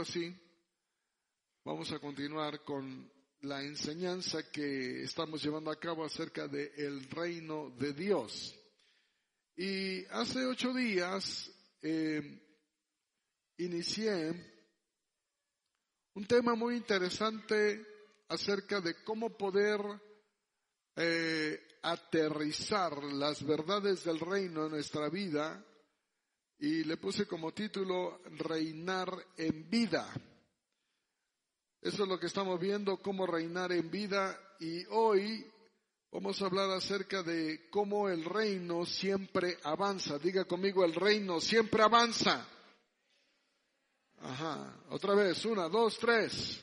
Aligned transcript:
Ahora 0.00 0.12
sí, 0.12 0.34
vamos 1.62 1.92
a 1.92 1.98
continuar 1.98 2.64
con 2.64 3.12
la 3.42 3.62
enseñanza 3.62 4.50
que 4.50 5.02
estamos 5.02 5.42
llevando 5.42 5.70
a 5.70 5.78
cabo 5.78 6.06
acerca 6.06 6.48
del 6.48 6.72
el 6.74 7.10
reino 7.10 7.68
de 7.78 7.92
Dios. 7.92 8.58
Y 9.56 10.06
hace 10.06 10.46
ocho 10.46 10.72
días 10.72 11.50
eh, 11.82 12.22
inicié 13.58 14.32
un 16.14 16.24
tema 16.24 16.54
muy 16.54 16.76
interesante 16.76 17.86
acerca 18.28 18.80
de 18.80 19.04
cómo 19.04 19.36
poder 19.36 19.82
eh, 20.96 21.60
aterrizar 21.82 23.04
las 23.04 23.44
verdades 23.44 24.04
del 24.04 24.18
reino 24.18 24.64
en 24.64 24.70
nuestra 24.70 25.10
vida 25.10 25.62
y 26.60 26.84
le 26.84 26.98
puse 26.98 27.26
como 27.26 27.52
título 27.52 28.20
Reinar 28.36 29.10
en 29.36 29.68
vida. 29.70 30.12
Eso 31.80 32.02
es 32.02 32.08
lo 32.08 32.20
que 32.20 32.26
estamos 32.26 32.60
viendo, 32.60 32.98
cómo 32.98 33.26
reinar 33.26 33.72
en 33.72 33.90
vida 33.90 34.38
y 34.58 34.84
hoy 34.90 35.50
vamos 36.12 36.40
a 36.40 36.46
hablar 36.46 36.70
acerca 36.70 37.22
de 37.22 37.70
cómo 37.70 38.10
el 38.10 38.22
reino 38.26 38.84
siempre 38.84 39.56
avanza. 39.62 40.18
Diga 40.18 40.44
conmigo, 40.44 40.84
el 40.84 40.94
reino 40.94 41.40
siempre 41.40 41.82
avanza. 41.82 42.46
Ajá, 44.18 44.82
otra 44.90 45.14
vez, 45.14 45.42
una, 45.46 45.66
dos, 45.70 45.98
tres. 45.98 46.62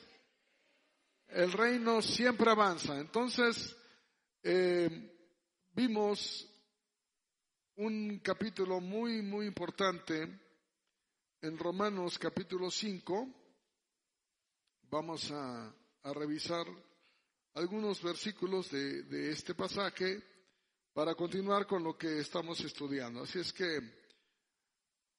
El 1.26 1.50
reino 1.50 2.00
siempre 2.00 2.48
avanza. 2.52 3.00
Entonces, 3.00 3.76
eh, 4.44 5.12
vimos 5.74 6.48
un 7.78 8.18
capítulo 8.18 8.80
muy, 8.80 9.22
muy 9.22 9.46
importante 9.46 10.28
en 11.40 11.58
Romanos 11.58 12.18
capítulo 12.18 12.72
5. 12.72 13.28
Vamos 14.90 15.30
a, 15.30 15.72
a 16.02 16.12
revisar 16.12 16.66
algunos 17.54 18.02
versículos 18.02 18.70
de, 18.72 19.04
de 19.04 19.30
este 19.30 19.54
pasaje 19.54 20.20
para 20.92 21.14
continuar 21.14 21.68
con 21.68 21.84
lo 21.84 21.96
que 21.96 22.18
estamos 22.18 22.60
estudiando. 22.62 23.22
Así 23.22 23.38
es 23.38 23.52
que 23.52 23.78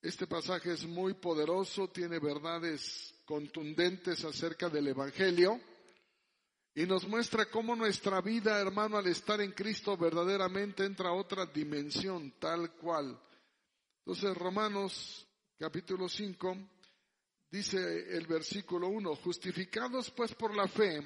este 0.02 0.28
pasaje 0.28 0.74
es 0.74 0.86
muy 0.86 1.14
poderoso, 1.14 1.88
tiene 1.88 2.20
verdades 2.20 3.16
contundentes 3.24 4.26
acerca 4.26 4.68
del 4.68 4.88
Evangelio 4.88 5.62
y 6.76 6.86
nos 6.86 7.08
muestra 7.08 7.50
cómo 7.50 7.76
nuestra 7.76 8.22
vida, 8.22 8.60
hermano, 8.60 8.98
al 8.98 9.08
estar 9.08 9.42
en 9.42 9.52
Cristo 9.52 9.98
verdaderamente 9.98 10.86
entra 10.86 11.10
a 11.10 11.14
otra 11.14 11.46
dimensión 11.46 12.34
tal 12.40 12.74
cual. 12.74 13.20
Entonces, 14.06 14.38
Romanos 14.38 15.28
capítulo 15.58 16.08
5 16.08 16.58
dice 17.52 18.16
el 18.16 18.28
versículo 18.28 18.88
1, 18.88 19.16
justificados 19.18 20.12
pues 20.12 20.34
por 20.36 20.56
la 20.56 20.68
fe, 20.68 21.02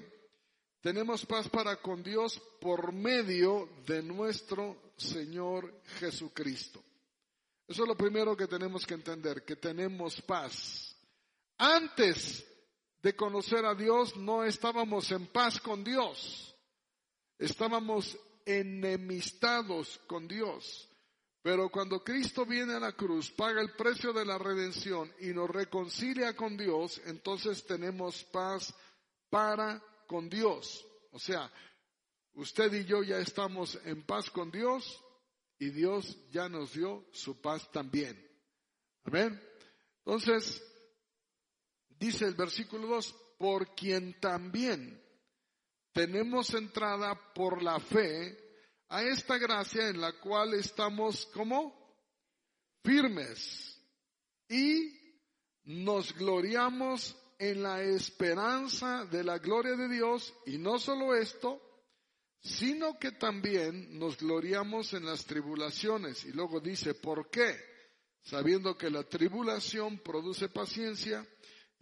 tenemos 0.81 1.25
paz 1.25 1.47
para 1.50 1.78
con 1.78 2.03
Dios 2.03 2.41
por 2.59 2.91
medio 2.91 3.69
de 3.88 4.03
nuestro 4.03 4.94
Señor 4.97 5.81
Jesucristo. 6.00 6.84
Eso 7.66 7.84
es 7.84 7.88
lo 7.88 7.96
primero 7.96 8.35
que 8.35 8.47
tenemos 8.47 8.85
que 8.85 8.94
entender, 8.94 9.44
que 9.46 9.56
tenemos 9.56 10.22
paz. 10.22 10.96
Antes 11.57 12.46
de 13.03 13.16
conocer 13.16 13.66
a 13.66 13.75
Dios 13.75 14.16
no 14.16 14.46
estábamos 14.46 15.12
en 15.12 15.28
paz 15.28 15.59
con 15.59 15.84
Dios, 15.84 16.56
estábamos 17.38 18.18
enemistados 18.46 20.00
con 20.08 20.28
Dios. 20.28 20.90
Pero 21.41 21.69
cuando 21.69 22.02
Cristo 22.02 22.46
viene 22.46 22.75
a 22.75 22.80
la 22.80 22.94
cruz, 22.94 23.30
paga 23.30 23.62
el 23.62 23.75
precio 23.75 24.14
de 24.14 24.24
la 24.24 24.38
redención 24.38 25.14
y 25.19 25.34
nos 25.34 25.50
reconcilia 25.50 26.34
con 26.38 26.56
Dios, 26.56 27.02
entonces 27.06 27.66
tenemos 27.66 28.24
paz 28.24 28.74
para 29.30 29.84
con 30.08 30.30
Dios. 30.30 30.88
O 31.12 31.20
sea, 31.20 31.52
usted 32.35 32.72
y 32.74 32.85
yo 32.85 33.03
ya 33.03 33.18
estamos 33.18 33.78
en 33.84 34.06
paz 34.06 34.30
con 34.30 34.50
Dios 34.50 35.03
y 35.59 35.72
Dios 35.72 36.18
ya 36.31 36.47
nos 36.47 36.72
dio 36.72 37.06
su 37.12 37.41
paz 37.41 37.70
también. 37.70 38.18
Amén. 39.03 39.38
Entonces, 40.06 40.64
dice 42.03 42.25
el 42.25 42.34
versículo 42.34 42.86
2, 42.88 43.16
por 43.38 43.74
quien 43.75 44.19
también 44.19 45.02
tenemos 45.94 46.53
entrada 46.53 47.34
por 47.34 47.64
la 47.64 47.80
fe 47.80 48.38
a 48.90 49.03
esta 49.03 49.38
gracia 49.38 49.88
en 49.88 50.02
la 50.02 50.12
cual 50.19 50.53
estamos 50.53 51.25
como 51.28 51.96
firmes 52.84 53.81
y 54.50 55.00
nos 55.64 56.14
gloriamos 56.14 57.16
en 57.40 57.64
la 57.64 57.81
esperanza 57.81 59.06
de 59.06 59.24
la 59.24 59.38
gloria 59.38 59.78
de 59.78 59.88
Dios 59.88 60.34
y 60.46 60.58
no 60.58 60.80
solo 60.80 61.16
esto, 61.16 61.62
sino 62.41 63.00
que 63.00 63.14
también 63.14 63.97
nos 63.97 64.18
gloriamos 64.18 64.94
en 64.94 65.06
las 65.06 65.25
tribulaciones. 65.25 66.25
Y 66.25 66.34
luego 66.34 66.59
dice, 66.59 66.96
¿por 66.96 67.30
qué? 67.30 67.56
Sabiendo 68.22 68.78
que 68.78 68.90
la 68.90 69.03
tribulación 69.03 70.00
produce 70.00 70.50
paciencia 70.50 71.25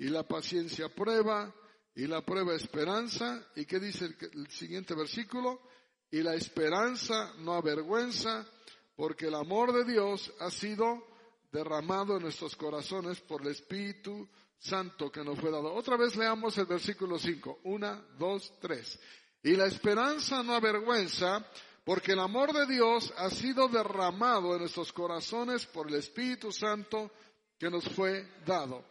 y 0.01 0.09
la 0.09 0.23
paciencia 0.23 0.89
prueba 0.89 1.53
y 1.93 2.07
la 2.07 2.25
prueba 2.25 2.55
esperanza. 2.55 3.47
¿Y 3.55 3.65
qué 3.65 3.79
dice 3.79 4.05
el, 4.05 4.49
siguiente 4.49 4.95
versículo? 4.95 5.61
Y 6.09 6.23
la 6.23 6.33
esperanza 6.33 7.33
no 7.37 7.53
avergüenza 7.53 8.47
porque 8.95 9.27
el 9.27 9.35
amor 9.35 9.71
de 9.71 9.85
Dios 9.85 10.33
ha 10.39 10.49
sido 10.49 11.05
derramado 11.51 12.17
en 12.17 12.23
nuestros 12.23 12.55
corazones 12.55 13.21
por 13.21 13.43
el 13.43 13.49
Espíritu 13.49 14.27
Santo 14.57 15.11
que 15.11 15.23
nos 15.23 15.39
fue 15.39 15.51
dado. 15.51 15.71
Otra 15.71 15.97
vez 15.97 16.15
leamos 16.15 16.57
el 16.57 16.65
versículo 16.65 17.19
5. 17.19 17.59
Una, 17.65 18.03
dos, 18.17 18.53
tres. 18.59 18.99
Y 19.43 19.51
la 19.51 19.67
esperanza 19.67 20.41
no 20.41 20.55
avergüenza 20.55 21.45
porque 21.83 22.13
el 22.13 22.21
amor 22.21 22.53
de 22.53 22.65
Dios 22.65 23.13
ha 23.17 23.29
sido 23.29 23.67
derramado 23.67 24.53
en 24.53 24.61
nuestros 24.61 24.91
corazones 24.93 25.67
por 25.67 25.89
el 25.89 25.95
Espíritu 25.97 26.51
Santo 26.51 27.11
que 27.59 27.69
nos 27.69 27.87
fue 27.89 28.27
dado. 28.47 28.90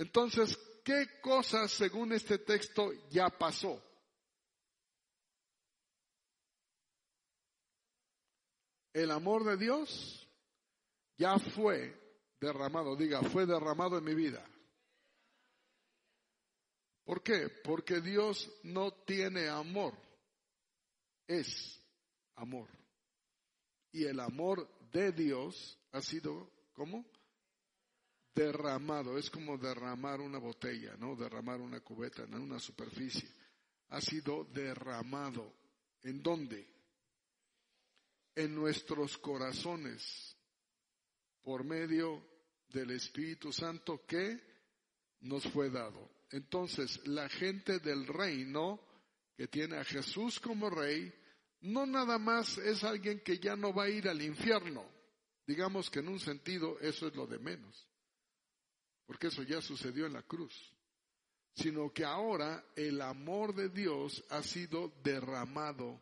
Entonces, 0.00 0.56
¿qué 0.82 1.20
cosa 1.20 1.68
según 1.68 2.14
este 2.14 2.38
texto 2.38 2.90
ya 3.10 3.28
pasó? 3.28 3.84
El 8.94 9.10
amor 9.10 9.44
de 9.44 9.58
Dios 9.58 10.26
ya 11.18 11.38
fue 11.38 11.94
derramado, 12.40 12.96
diga, 12.96 13.20
fue 13.24 13.44
derramado 13.44 13.98
en 13.98 14.04
mi 14.04 14.14
vida. 14.14 14.42
¿Por 17.04 17.22
qué? 17.22 17.50
Porque 17.62 18.00
Dios 18.00 18.50
no 18.62 18.92
tiene 19.04 19.50
amor, 19.50 19.92
es 21.26 21.78
amor. 22.36 22.70
Y 23.92 24.06
el 24.06 24.18
amor 24.18 24.66
de 24.92 25.12
Dios 25.12 25.78
ha 25.92 26.00
sido, 26.00 26.50
¿cómo? 26.72 27.04
Derramado. 28.40 29.18
Es 29.18 29.28
como 29.28 29.58
derramar 29.58 30.18
una 30.18 30.38
botella, 30.38 30.96
¿no? 30.96 31.14
Derramar 31.14 31.60
una 31.60 31.80
cubeta 31.80 32.22
en 32.22 32.36
una 32.36 32.58
superficie. 32.58 33.28
Ha 33.90 34.00
sido 34.00 34.44
derramado. 34.44 35.52
¿En 36.04 36.22
dónde? 36.22 36.66
En 38.34 38.54
nuestros 38.54 39.18
corazones 39.18 40.34
por 41.42 41.64
medio 41.64 42.24
del 42.70 42.92
Espíritu 42.92 43.52
Santo 43.52 44.06
que 44.06 44.40
nos 45.20 45.44
fue 45.50 45.68
dado. 45.68 46.10
Entonces, 46.30 47.06
la 47.08 47.28
gente 47.28 47.78
del 47.80 48.06
reino 48.06 48.80
que 49.36 49.48
tiene 49.48 49.76
a 49.76 49.84
Jesús 49.84 50.40
como 50.40 50.70
rey, 50.70 51.12
no 51.60 51.84
nada 51.84 52.18
más 52.18 52.56
es 52.56 52.84
alguien 52.84 53.20
que 53.20 53.38
ya 53.38 53.54
no 53.54 53.74
va 53.74 53.84
a 53.84 53.90
ir 53.90 54.08
al 54.08 54.22
infierno. 54.22 54.82
Digamos 55.46 55.90
que 55.90 55.98
en 55.98 56.08
un 56.08 56.20
sentido 56.20 56.78
eso 56.80 57.06
es 57.06 57.14
lo 57.14 57.26
de 57.26 57.38
menos, 57.38 57.89
porque 59.10 59.26
eso 59.26 59.42
ya 59.42 59.60
sucedió 59.60 60.06
en 60.06 60.12
la 60.12 60.22
cruz, 60.22 60.54
sino 61.56 61.92
que 61.92 62.04
ahora 62.04 62.64
el 62.76 63.00
amor 63.02 63.52
de 63.52 63.68
Dios 63.68 64.24
ha 64.30 64.40
sido 64.40 64.92
derramado 65.02 66.00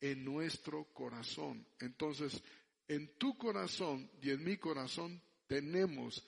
en 0.00 0.24
nuestro 0.24 0.84
corazón. 0.94 1.66
Entonces, 1.80 2.42
en 2.88 3.18
tu 3.18 3.36
corazón 3.36 4.10
y 4.22 4.30
en 4.30 4.42
mi 4.42 4.56
corazón 4.56 5.20
tenemos 5.46 6.26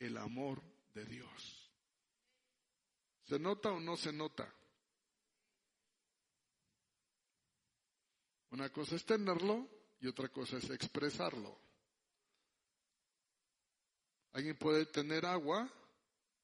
el 0.00 0.16
amor 0.16 0.60
de 0.92 1.04
Dios. 1.04 1.70
¿Se 3.26 3.38
nota 3.38 3.70
o 3.70 3.78
no 3.78 3.96
se 3.96 4.12
nota? 4.12 4.52
Una 8.50 8.70
cosa 8.70 8.96
es 8.96 9.04
tenerlo 9.04 9.68
y 10.00 10.08
otra 10.08 10.30
cosa 10.30 10.56
es 10.56 10.68
expresarlo. 10.70 11.69
Alguien 14.32 14.56
puede 14.56 14.86
tener 14.86 15.26
agua, 15.26 15.68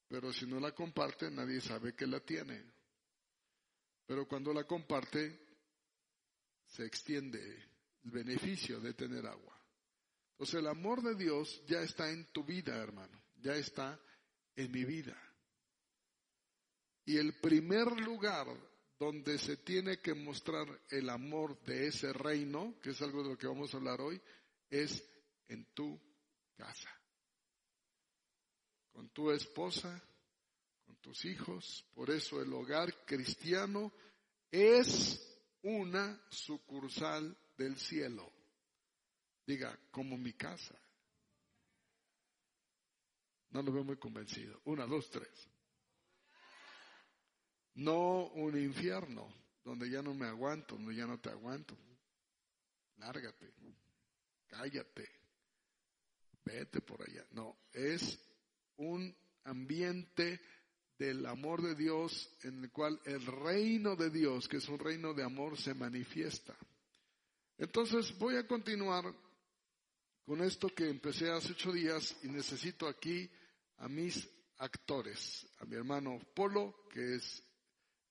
pero 0.07 0.31
si 0.33 0.45
no 0.45 0.59
la 0.59 0.73
comparte 0.73 1.31
nadie 1.31 1.61
sabe 1.61 1.93
que 1.95 2.07
la 2.07 2.19
tiene. 2.19 2.63
Pero 4.05 4.27
cuando 4.27 4.53
la 4.53 4.63
comparte, 4.63 5.47
se 6.65 6.85
extiende 6.85 7.39
el 8.03 8.11
beneficio 8.11 8.79
de 8.79 8.93
tener 8.93 9.25
agua. 9.25 9.57
Entonces 10.31 10.59
el 10.59 10.67
amor 10.67 11.01
de 11.01 11.15
Dios 11.15 11.63
ya 11.65 11.81
está 11.81 12.09
en 12.11 12.25
tu 12.31 12.43
vida, 12.43 12.75
hermano, 12.77 13.21
ya 13.37 13.55
está 13.55 13.99
en 14.55 14.71
mi 14.71 14.85
vida. 14.85 15.17
Y 17.05 17.17
el 17.17 17.39
primer 17.39 17.87
lugar 18.01 18.47
donde 18.99 19.37
se 19.37 19.57
tiene 19.57 19.99
que 19.99 20.13
mostrar 20.13 20.67
el 20.89 21.09
amor 21.09 21.59
de 21.63 21.87
ese 21.87 22.11
reino, 22.13 22.75
que 22.81 22.91
es 22.91 23.01
algo 23.01 23.23
de 23.23 23.29
lo 23.29 23.37
que 23.37 23.47
vamos 23.47 23.73
a 23.73 23.77
hablar 23.77 24.01
hoy, 24.01 24.21
es 24.69 25.03
en 25.47 25.65
tu 25.73 25.99
casa. 26.55 26.96
Con 28.97 29.09
tu 29.09 29.29
esposa, 29.29 30.03
con 30.83 30.95
tus 30.95 31.23
hijos. 31.25 31.85
Por 31.93 32.09
eso 32.09 32.41
el 32.41 32.51
hogar 32.51 33.05
cristiano 33.05 33.93
es 34.49 35.37
una 35.61 36.19
sucursal 36.31 37.37
del 37.55 37.77
cielo. 37.77 38.33
Diga, 39.45 39.79
como 39.91 40.17
mi 40.17 40.33
casa. 40.33 40.75
No 43.51 43.61
lo 43.61 43.71
veo 43.71 43.83
muy 43.83 43.97
convencido. 43.97 44.59
Una, 44.65 44.87
dos, 44.87 45.11
tres. 45.11 45.47
No 47.75 48.29
un 48.29 48.57
infierno 48.57 49.31
donde 49.63 49.91
ya 49.91 50.01
no 50.01 50.15
me 50.15 50.25
aguanto, 50.25 50.73
donde 50.73 50.95
ya 50.95 51.05
no 51.05 51.19
te 51.19 51.29
aguanto. 51.29 51.77
Lárgate, 52.95 53.53
cállate, 54.47 55.07
vete 56.43 56.81
por 56.81 57.07
allá. 57.07 57.27
No, 57.29 57.59
es 57.71 58.26
un 58.77 59.15
ambiente 59.43 60.39
del 60.97 61.25
amor 61.25 61.61
de 61.61 61.75
Dios 61.75 62.29
en 62.43 62.63
el 62.63 62.71
cual 62.71 62.99
el 63.05 63.25
reino 63.25 63.95
de 63.95 64.09
Dios, 64.09 64.47
que 64.47 64.57
es 64.57 64.67
un 64.67 64.79
reino 64.79 65.13
de 65.13 65.23
amor, 65.23 65.57
se 65.57 65.73
manifiesta. 65.73 66.55
Entonces 67.57 68.17
voy 68.17 68.35
a 68.35 68.47
continuar 68.47 69.13
con 70.25 70.41
esto 70.43 70.69
que 70.69 70.89
empecé 70.89 71.31
hace 71.31 71.53
ocho 71.53 71.71
días 71.71 72.15
y 72.23 72.27
necesito 72.27 72.87
aquí 72.87 73.29
a 73.77 73.87
mis 73.87 74.27
actores, 74.57 75.47
a 75.59 75.65
mi 75.65 75.75
hermano 75.75 76.19
Polo, 76.33 76.87
que 76.91 77.15
es 77.15 77.43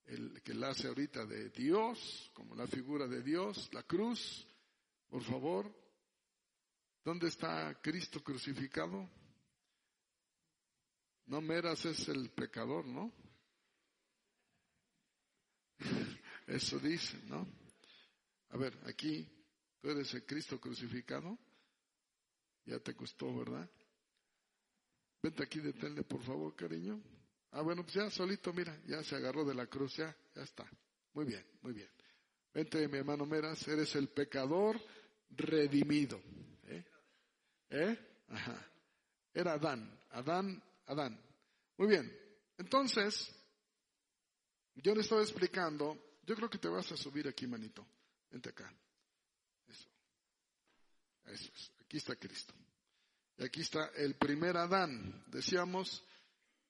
el 0.05 0.41
que 0.43 0.55
la 0.55 0.71
hace 0.71 0.87
ahorita 0.87 1.27
de 1.27 1.51
Dios, 1.51 2.31
como 2.33 2.55
la 2.55 2.67
figura 2.67 3.07
de 3.09 3.23
Dios, 3.23 3.69
la 3.73 3.83
cruz, 3.83 4.47
por 5.09 5.23
favor. 5.23 5.75
¿Dónde 7.05 7.29
está 7.29 7.81
Cristo 7.83 8.23
crucificado? 8.23 9.09
No 11.27 11.41
Meras 11.41 11.85
es 11.85 12.09
el 12.09 12.31
pecador, 12.31 12.87
¿no? 12.87 13.13
Eso 16.47 16.79
dice, 16.79 17.21
¿no? 17.25 17.47
A 18.51 18.57
ver, 18.57 18.79
aquí, 18.87 19.29
tú 19.81 19.91
eres 19.91 20.15
el 20.15 20.25
Cristo 20.25 20.61
crucificado. 20.61 21.37
Ya 22.65 22.79
te 22.79 22.95
costó, 22.95 23.37
¿verdad? 23.37 23.69
Vente 25.23 25.43
aquí, 25.43 25.61
deténle, 25.61 26.05
por 26.05 26.23
favor, 26.23 26.55
cariño. 26.55 27.03
Ah, 27.53 27.63
bueno, 27.63 27.83
pues 27.83 27.95
ya 27.95 28.11
solito, 28.11 28.53
mira, 28.53 28.81
ya 28.87 29.03
se 29.03 29.17
agarró 29.17 29.45
de 29.45 29.55
la 29.55 29.67
cruz, 29.67 29.97
ya, 29.97 30.17
ya 30.35 30.43
está. 30.43 30.65
Muy 31.15 31.25
bien, 31.25 31.45
muy 31.63 31.73
bien. 31.73 31.89
Vente, 32.53 32.87
mi 32.89 32.99
hermano 32.99 33.27
Meras, 33.27 33.67
eres 33.67 33.95
el 33.97 34.09
pecador 34.09 34.81
redimido. 35.31 36.21
¿Eh? 36.65 36.85
¿Eh? 37.71 37.99
Ajá. 38.29 38.71
Era 39.33 39.55
Adán. 39.55 40.01
Adán 40.11 40.63
Adán. 40.87 41.21
Muy 41.77 41.89
bien. 41.89 42.13
Entonces, 42.59 43.31
yo 44.75 44.95
le 44.95 45.03
estaba 45.03 45.23
explicando, 45.23 46.17
yo 46.23 46.35
creo 46.35 46.51
que 46.51 46.59
te 46.59 46.69
vas 46.69 46.91
a 46.93 46.97
subir 46.97 47.29
aquí, 47.29 47.47
manito. 47.47 47.87
Vente 48.31 48.51
acá. 48.51 48.73
Eso. 49.67 49.89
Eso 51.27 51.53
es. 51.55 51.73
Aquí 51.81 51.99
está 51.99 52.17
Cristo. 52.17 52.55
Y 53.39 53.45
aquí 53.45 53.61
está 53.61 53.91
el 53.97 54.15
primer 54.17 54.57
Adán. 54.57 55.25
Decíamos, 55.29 56.03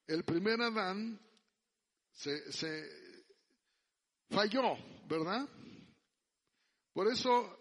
el 0.06 0.24
primer 0.24 0.60
Adán 0.60 1.20
se, 2.12 2.52
se 2.52 2.90
falló, 4.30 4.76
¿verdad? 5.06 5.48
Por 6.92 7.08
eso 7.08 7.56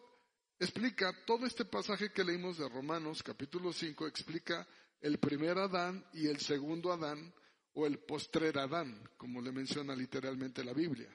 explica 0.60 1.14
todo 1.26 1.46
este 1.46 1.66
pasaje 1.66 2.12
que 2.12 2.24
leímos 2.24 2.58
de 2.58 2.70
Romanos 2.70 3.22
capítulo 3.22 3.74
5, 3.74 4.08
explica 4.08 4.68
el 5.02 5.20
primer 5.20 5.58
Adán 5.58 6.06
y 6.14 6.28
el 6.28 6.40
segundo 6.40 6.92
Adán 6.92 7.34
o 7.74 7.86
el 7.86 8.00
postrer 8.00 8.58
Adán, 8.58 9.02
como 9.18 9.42
le 9.42 9.52
menciona 9.52 9.96
literalmente 9.96 10.64
la 10.64 10.74
Biblia. 10.74 11.10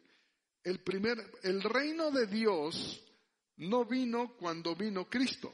El 0.62 0.80
primer, 0.80 1.18
el 1.42 1.62
reino 1.62 2.10
de 2.10 2.26
Dios 2.26 3.02
no 3.56 3.84
vino 3.84 4.36
cuando 4.36 4.74
vino 4.76 5.08
Cristo, 5.08 5.52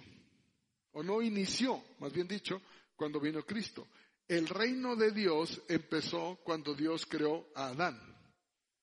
o 0.92 1.02
no 1.02 1.22
inició, 1.22 1.82
más 1.98 2.12
bien 2.12 2.26
dicho, 2.26 2.60
cuando 2.96 3.20
vino 3.20 3.44
Cristo. 3.44 3.86
El 4.26 4.48
reino 4.48 4.96
de 4.96 5.12
Dios 5.12 5.62
empezó 5.68 6.40
cuando 6.42 6.74
Dios 6.74 7.06
creó 7.06 7.48
a 7.54 7.68
Adán. 7.68 8.00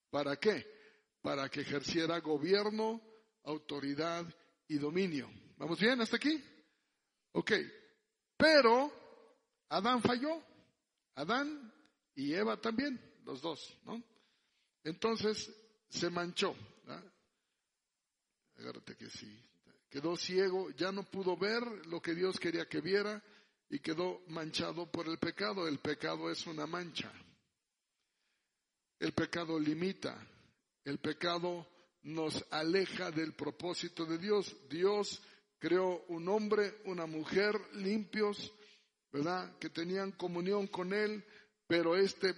¿Para 0.10 0.38
qué? 0.38 0.66
Para 1.22 1.50
que 1.50 1.62
ejerciera 1.62 2.20
gobierno, 2.20 3.02
autoridad 3.44 4.26
y 4.68 4.78
dominio. 4.78 5.30
¿Vamos 5.58 5.80
bien 5.80 6.00
hasta 6.00 6.16
aquí? 6.16 6.42
Ok. 7.34 7.52
Pero 8.38 9.03
Adán 9.74 10.04
falló, 10.04 10.40
Adán 11.16 11.74
y 12.14 12.32
Eva 12.34 12.62
también, 12.62 13.02
los 13.26 13.42
dos, 13.42 13.76
¿no? 13.86 14.04
Entonces 14.84 15.52
se 15.90 16.12
manchó, 16.12 16.56
agárrate 18.56 18.96
que 18.96 19.10
sí, 19.10 19.44
quedó 19.90 20.16
ciego, 20.16 20.70
ya 20.72 20.92
no 20.92 21.02
pudo 21.04 21.36
ver 21.36 21.64
lo 21.88 22.00
que 22.00 22.14
Dios 22.14 22.40
quería 22.40 22.68
que 22.68 22.82
viera 22.82 23.20
y 23.68 23.80
quedó 23.80 24.22
manchado 24.28 24.86
por 24.92 25.08
el 25.08 25.18
pecado. 25.18 25.68
El 25.68 25.80
pecado 25.80 26.30
es 26.30 26.46
una 26.46 26.68
mancha. 26.68 27.12
El 29.00 29.14
pecado 29.14 29.60
limita, 29.60 30.16
el 30.84 31.00
pecado 31.00 31.68
nos 32.04 32.46
aleja 32.52 33.10
del 33.10 33.34
propósito 33.34 34.06
de 34.06 34.20
Dios. 34.20 34.56
Dios 34.70 35.20
creó 35.58 36.06
un 36.10 36.30
hombre, 36.30 36.82
una 36.86 37.08
mujer 37.08 37.60
limpios, 37.74 38.54
¿verdad? 39.14 39.56
Que 39.60 39.70
tenían 39.70 40.12
comunión 40.14 40.66
con 40.68 40.92
Él, 40.92 41.24
pero 41.68 41.96
este, 41.96 42.36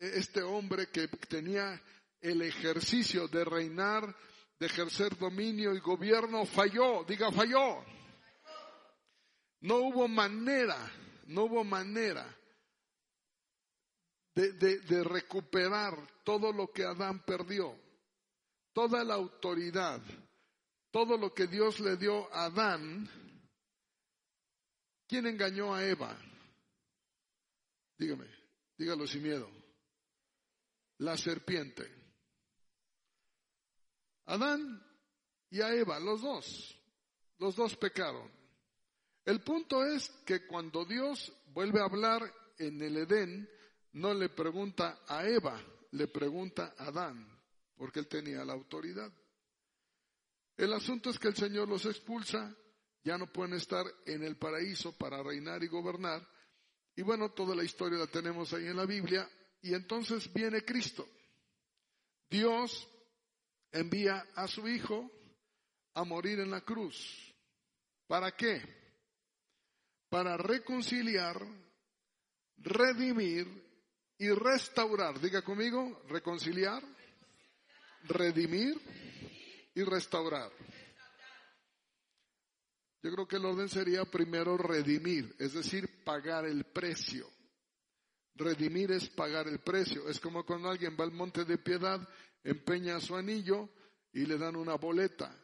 este 0.00 0.42
hombre 0.42 0.88
que 0.88 1.06
tenía 1.06 1.80
el 2.20 2.42
ejercicio 2.42 3.28
de 3.28 3.44
reinar, 3.44 4.14
de 4.58 4.66
ejercer 4.66 5.16
dominio 5.16 5.72
y 5.74 5.78
gobierno, 5.78 6.44
falló, 6.44 7.04
diga 7.04 7.30
falló. 7.30 7.84
No 9.60 9.76
hubo 9.76 10.08
manera, 10.08 10.76
no 11.26 11.44
hubo 11.44 11.62
manera 11.62 12.26
de, 14.34 14.52
de, 14.54 14.80
de 14.80 15.04
recuperar 15.04 15.96
todo 16.24 16.52
lo 16.52 16.72
que 16.72 16.84
Adán 16.84 17.24
perdió, 17.24 17.78
toda 18.72 19.04
la 19.04 19.14
autoridad, 19.14 20.00
todo 20.90 21.16
lo 21.16 21.32
que 21.32 21.46
Dios 21.46 21.78
le 21.78 21.96
dio 21.96 22.32
a 22.34 22.46
Adán, 22.46 23.08
¿Quién 25.06 25.26
engañó 25.26 25.74
a 25.74 25.84
Eva? 25.84 26.16
Dígame, 27.98 28.26
dígalo 28.76 29.06
sin 29.06 29.22
miedo. 29.22 29.50
La 30.98 31.16
serpiente. 31.16 31.90
Adán 34.26 34.84
y 35.50 35.60
a 35.60 35.74
Eva, 35.74 36.00
los 36.00 36.22
dos, 36.22 36.80
los 37.38 37.56
dos 37.56 37.76
pecaron. 37.76 38.30
El 39.24 39.42
punto 39.42 39.84
es 39.84 40.08
que 40.24 40.46
cuando 40.46 40.84
Dios 40.84 41.32
vuelve 41.48 41.80
a 41.80 41.84
hablar 41.84 42.22
en 42.58 42.80
el 42.82 42.96
Edén, 42.96 43.48
no 43.92 44.14
le 44.14 44.30
pregunta 44.30 45.02
a 45.06 45.26
Eva, 45.26 45.62
le 45.92 46.08
pregunta 46.08 46.74
a 46.78 46.86
Adán, 46.86 47.28
porque 47.76 48.00
él 48.00 48.08
tenía 48.08 48.44
la 48.44 48.54
autoridad. 48.54 49.12
El 50.56 50.72
asunto 50.72 51.10
es 51.10 51.18
que 51.18 51.28
el 51.28 51.36
Señor 51.36 51.68
los 51.68 51.84
expulsa 51.86 52.56
ya 53.04 53.18
no 53.18 53.26
pueden 53.32 53.54
estar 53.54 53.84
en 54.06 54.22
el 54.22 54.36
paraíso 54.36 54.96
para 54.96 55.22
reinar 55.22 55.62
y 55.62 55.68
gobernar. 55.68 56.26
Y 56.94 57.02
bueno, 57.02 57.30
toda 57.30 57.54
la 57.54 57.64
historia 57.64 57.98
la 57.98 58.06
tenemos 58.06 58.52
ahí 58.52 58.66
en 58.66 58.76
la 58.76 58.86
Biblia. 58.86 59.28
Y 59.60 59.74
entonces 59.74 60.32
viene 60.32 60.64
Cristo. 60.64 61.08
Dios 62.28 62.88
envía 63.70 64.26
a 64.34 64.46
su 64.46 64.68
Hijo 64.68 65.10
a 65.94 66.04
morir 66.04 66.40
en 66.40 66.50
la 66.50 66.60
cruz. 66.60 67.34
¿Para 68.06 68.32
qué? 68.32 68.60
Para 70.08 70.36
reconciliar, 70.36 71.40
redimir 72.58 73.46
y 74.18 74.28
restaurar. 74.30 75.18
Diga 75.20 75.42
conmigo, 75.42 76.02
reconciliar, 76.08 76.82
redimir 78.04 78.80
y 79.74 79.82
restaurar. 79.82 80.52
Yo 83.02 83.10
creo 83.10 83.26
que 83.26 83.36
el 83.36 83.44
orden 83.44 83.68
sería 83.68 84.04
primero 84.04 84.56
redimir, 84.56 85.34
es 85.38 85.54
decir, 85.54 86.04
pagar 86.04 86.46
el 86.46 86.64
precio. 86.64 87.28
Redimir 88.34 88.92
es 88.92 89.10
pagar 89.10 89.48
el 89.48 89.58
precio. 89.58 90.08
Es 90.08 90.20
como 90.20 90.46
cuando 90.46 90.70
alguien 90.70 90.96
va 90.98 91.04
al 91.04 91.12
monte 91.12 91.44
de 91.44 91.58
piedad, 91.58 92.08
empeña 92.44 93.00
su 93.00 93.16
anillo 93.16 93.68
y 94.12 94.24
le 94.24 94.38
dan 94.38 94.54
una 94.54 94.76
boleta. 94.76 95.36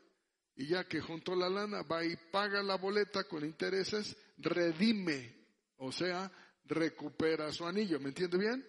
Y 0.55 0.69
ya 0.69 0.85
que 0.85 1.01
juntó 1.01 1.35
la 1.35 1.49
lana, 1.49 1.83
va 1.83 2.05
y 2.05 2.17
paga 2.31 2.63
la 2.63 2.77
boleta 2.77 3.25
con 3.25 3.45
intereses, 3.45 4.17
redime, 4.39 5.35
o 5.77 5.91
sea, 5.91 6.31
recupera 6.65 7.53
su 7.53 7.67
anillo. 7.67 7.99
¿Me 7.99 8.09
entiende 8.09 8.39
bien? 8.39 8.67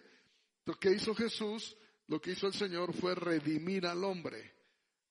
Lo 0.64 0.74
que 0.74 0.90
hizo 0.90 1.14
Jesús, 1.14 1.76
lo 2.08 2.20
que 2.20 2.32
hizo 2.32 2.48
el 2.48 2.54
Señor 2.54 2.92
fue 2.92 3.14
redimir 3.14 3.86
al 3.86 4.02
hombre. 4.02 4.52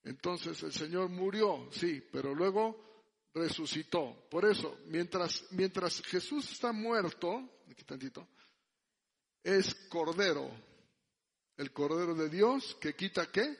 Entonces 0.03 0.61
el 0.63 0.73
Señor 0.73 1.09
murió, 1.09 1.69
sí, 1.71 2.03
pero 2.11 2.35
luego 2.35 2.88
resucitó. 3.33 4.27
Por 4.29 4.45
eso, 4.45 4.79
mientras, 4.87 5.45
mientras 5.51 6.01
Jesús 6.01 6.51
está 6.51 6.71
muerto, 6.71 7.61
aquí 7.69 7.83
tantito, 7.83 8.27
es 9.43 9.73
Cordero, 9.89 10.49
el 11.57 11.71
Cordero 11.71 12.13
de 12.13 12.29
Dios 12.29 12.75
que 12.79 12.95
quita 12.95 13.31
qué? 13.31 13.57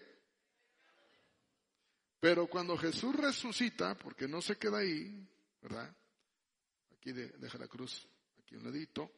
Pero 2.19 2.47
cuando 2.47 2.77
Jesús 2.77 3.15
resucita, 3.15 3.97
porque 3.97 4.27
no 4.27 4.41
se 4.41 4.57
queda 4.57 4.79
ahí, 4.79 5.25
¿verdad? 5.61 5.95
Aquí 6.93 7.13
deja 7.13 7.57
la 7.57 7.67
cruz, 7.67 8.07
aquí 8.37 8.55
un 8.55 8.65
ladito, 8.65 9.09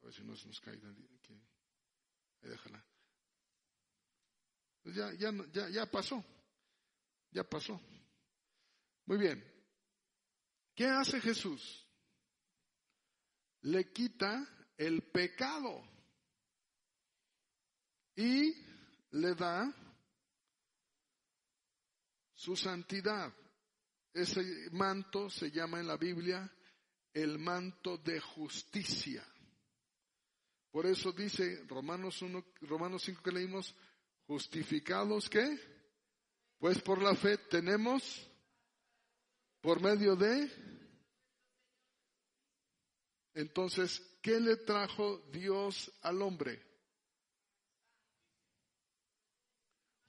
a 0.00 0.06
ver 0.06 0.14
si 0.14 0.22
no 0.22 0.34
se 0.34 0.46
nos 0.46 0.60
cae 0.60 0.74
aquí. 0.74 1.38
Déjala. 2.40 2.84
Pues 4.82 4.94
ya, 4.94 5.12
ya, 5.14 5.32
ya, 5.52 5.68
ya 5.70 5.86
pasó, 5.90 6.22
ya 7.30 7.42
pasó. 7.42 7.80
Muy 9.06 9.18
bien. 9.18 9.44
¿Qué 10.74 10.86
hace 10.86 11.20
Jesús? 11.20 11.86
Le 13.62 13.92
quita 13.92 14.46
el 14.76 15.02
pecado 15.10 15.82
y 18.16 18.54
le 19.12 19.34
da 19.34 19.72
su 22.34 22.56
santidad. 22.56 23.32
Ese 24.12 24.42
manto 24.72 25.28
se 25.30 25.50
llama 25.50 25.80
en 25.80 25.86
la 25.86 25.96
Biblia 25.96 26.50
el 27.12 27.38
manto 27.38 27.98
de 27.98 28.20
justicia. 28.20 29.24
Por 30.70 30.86
eso 30.86 31.12
dice 31.12 31.64
Romanos 31.68 32.20
1, 32.20 32.44
Romanos 32.62 33.02
5 33.04 33.22
que 33.22 33.30
leímos, 33.30 33.74
justificados 34.26 35.28
qué? 35.30 35.56
Pues 36.58 36.80
por 36.82 37.00
la 37.00 37.14
fe 37.14 37.38
tenemos 37.38 38.28
por 39.64 39.80
medio 39.80 40.14
de... 40.14 40.50
Entonces, 43.32 43.98
¿qué 44.20 44.38
le 44.38 44.56
trajo 44.56 45.20
Dios 45.32 45.90
al 46.02 46.20
hombre? 46.20 46.62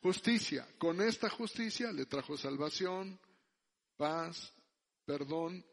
Justicia. 0.02 0.68
Con 0.78 1.02
esta 1.02 1.30
justicia 1.30 1.94
le 1.94 2.06
trajo 2.06 2.36
salvación, 2.38 3.18
paz, 3.96 4.54
perdón 5.06 5.66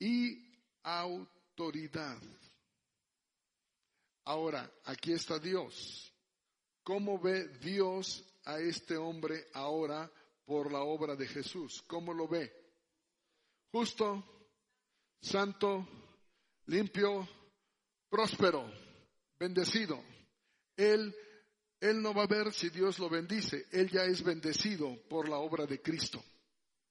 y 0.00 0.52
autoridad. 0.82 2.20
Ahora, 4.24 4.68
aquí 4.86 5.12
está 5.12 5.38
Dios. 5.38 6.12
¿Cómo 6.82 7.16
ve 7.20 7.46
Dios 7.60 8.24
a 8.44 8.58
este 8.58 8.96
hombre 8.96 9.46
ahora 9.54 10.10
por 10.44 10.72
la 10.72 10.80
obra 10.80 11.14
de 11.14 11.28
Jesús? 11.28 11.80
¿Cómo 11.86 12.12
lo 12.12 12.26
ve? 12.26 12.59
Justo, 13.72 14.24
santo, 15.20 15.86
limpio, 16.66 17.28
próspero, 18.08 18.70
bendecido. 19.38 20.02
Él, 20.76 21.14
él 21.80 22.02
no 22.02 22.14
va 22.14 22.24
a 22.24 22.26
ver 22.26 22.52
si 22.52 22.70
Dios 22.70 22.98
lo 22.98 23.08
bendice, 23.08 23.66
él 23.72 23.90
ya 23.90 24.04
es 24.04 24.22
bendecido 24.22 24.96
por 25.08 25.28
la 25.28 25.36
obra 25.36 25.66
de 25.66 25.80
Cristo. 25.80 26.22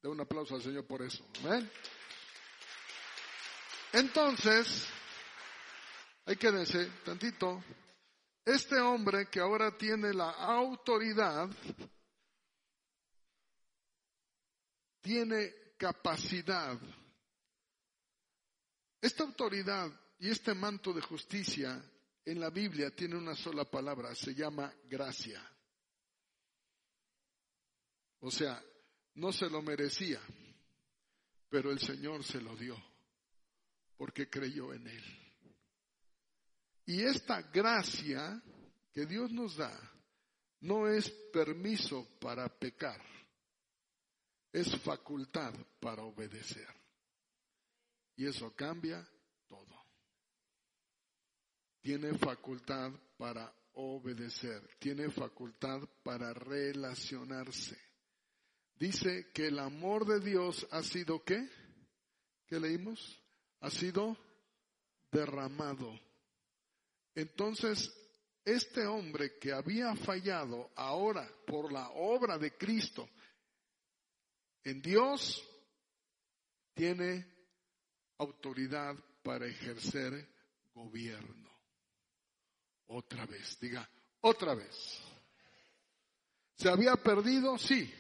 De 0.02 0.10
un 0.10 0.22
aplauso 0.22 0.56
al 0.56 0.62
Señor 0.62 0.86
por 0.86 1.02
eso. 1.02 1.26
Amén. 1.44 1.70
Entonces, 3.92 4.88
que 6.38 6.52
decir 6.52 6.92
tantito, 7.04 7.64
este 8.46 8.80
hombre 8.80 9.28
que 9.30 9.40
ahora 9.40 9.76
tiene 9.78 10.14
la 10.14 10.30
autoridad, 10.30 11.50
tiene 15.02 15.54
capacidad. 15.80 16.78
Esta 19.02 19.24
autoridad 19.24 19.90
y 20.20 20.30
este 20.30 20.54
manto 20.54 20.92
de 20.94 21.02
justicia 21.02 21.82
en 22.26 22.40
la 22.40 22.50
Biblia 22.50 22.92
tiene 22.92 23.16
una 23.16 23.34
sola 23.34 23.64
palabra, 23.64 24.14
se 24.14 24.36
llama 24.36 24.72
gracia. 24.90 25.42
O 28.20 28.30
sea, 28.30 28.62
no 29.16 29.32
se 29.32 29.50
lo 29.50 29.62
merecía, 29.62 30.20
pero 31.50 31.72
el 31.72 31.80
Señor 31.80 32.26
se 32.26 32.42
lo 32.42 32.56
dio 32.58 32.76
porque 33.96 34.30
creyó 34.30 34.74
en 34.74 34.86
Él. 34.86 35.04
Y 36.88 37.04
esta 37.04 37.42
gracia 37.44 38.42
que 38.92 39.06
Dios 39.06 39.32
nos 39.32 39.56
da 39.56 39.72
no 40.62 40.90
es 40.90 41.10
permiso 41.32 42.06
para 42.20 42.50
pecar 42.50 43.02
es 44.52 44.76
facultad 44.82 45.54
para 45.80 46.04
obedecer. 46.04 46.68
Y 48.16 48.26
eso 48.26 48.54
cambia 48.56 49.08
todo. 49.48 49.86
Tiene 51.82 52.18
facultad 52.18 52.92
para 53.18 53.54
obedecer, 53.74 54.62
tiene 54.80 55.10
facultad 55.10 55.82
para 56.04 56.34
relacionarse. 56.34 57.78
Dice 58.76 59.32
que 59.34 59.48
el 59.48 59.60
amor 59.60 60.06
de 60.06 60.20
Dios 60.20 60.68
ha 60.72 60.84
sido 60.84 61.24
qué? 61.24 61.50
¿Qué 62.48 62.60
leímos? 62.60 63.22
Ha 63.62 63.70
sido 63.70 64.18
derramado. 65.12 66.00
Entonces, 67.16 67.94
este 68.46 68.86
hombre 68.86 69.38
que 69.38 69.52
había 69.52 69.96
fallado 69.96 70.72
ahora 70.76 71.30
por 71.46 71.72
la 71.72 71.90
obra 71.90 72.38
de 72.38 72.58
Cristo, 72.58 73.08
en 74.64 74.82
Dios 74.82 75.44
tiene 76.74 77.26
autoridad 78.18 78.96
para 79.24 79.48
ejercer 79.48 80.28
gobierno. 80.74 81.50
Otra 82.88 83.26
vez, 83.26 83.60
diga, 83.60 83.88
otra 84.22 84.56
vez. 84.56 85.02
¿Se 86.56 86.70
había 86.70 86.96
perdido? 86.96 87.58
Sí, 87.58 87.94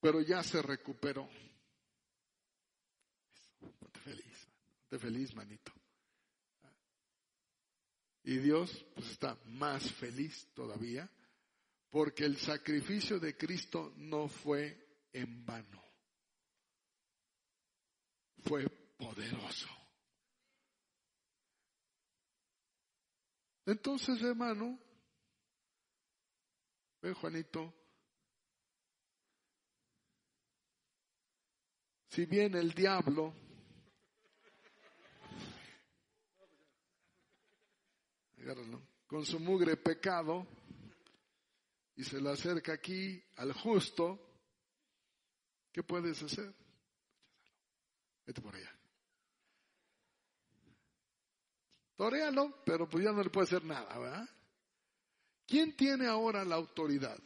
pero 0.00 0.20
ya 0.20 0.42
se 0.42 0.62
recuperó. 0.62 1.28
Ponte 3.78 4.00
feliz, 4.00 4.48
ponte 4.88 4.98
feliz, 4.98 5.34
manito. 5.34 5.72
Y 8.24 8.38
Dios 8.38 8.84
pues 8.94 9.10
está 9.10 9.38
más 9.46 9.90
feliz 9.92 10.48
todavía 10.54 11.10
porque 11.90 12.24
el 12.24 12.36
sacrificio 12.36 13.18
de 13.18 13.36
Cristo 13.36 13.94
no 13.96 14.28
fue 14.28 14.87
en 15.12 15.44
vano. 15.44 15.82
Fue 18.44 18.68
poderoso. 18.96 19.68
Entonces, 23.66 24.22
hermano, 24.22 24.78
ve 27.02 27.12
Juanito, 27.12 27.74
si 32.08 32.24
bien 32.24 32.54
el 32.54 32.72
diablo 32.72 33.34
con 39.06 39.26
su 39.26 39.38
mugre 39.40 39.76
pecado 39.76 40.46
y 41.96 42.04
se 42.04 42.20
le 42.20 42.30
acerca 42.30 42.72
aquí 42.74 43.22
al 43.36 43.52
justo, 43.52 44.27
¿Qué 45.78 45.84
puedes 45.84 46.20
hacer? 46.20 46.52
Vete 48.26 48.40
por 48.42 48.52
allá. 48.52 48.76
Toréalo, 51.94 52.64
pero 52.66 52.88
pues 52.88 53.04
ya 53.04 53.12
no 53.12 53.22
le 53.22 53.30
puede 53.30 53.46
hacer 53.46 53.62
nada, 53.62 53.96
¿verdad? 53.96 54.28
¿Quién 55.46 55.76
tiene 55.76 56.08
ahora 56.08 56.44
la 56.44 56.56
autoridad? 56.56 57.16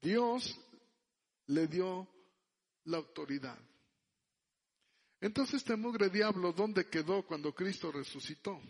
Dios 0.00 0.56
le 1.46 1.66
dio 1.66 2.06
la 2.84 2.98
autoridad. 2.98 3.58
Entonces 5.20 5.56
este 5.56 5.74
mugre 5.74 6.10
diablo, 6.10 6.52
¿dónde 6.52 6.88
quedó 6.88 7.26
cuando 7.26 7.52
Cristo 7.52 7.90
resucitó? 7.90 8.60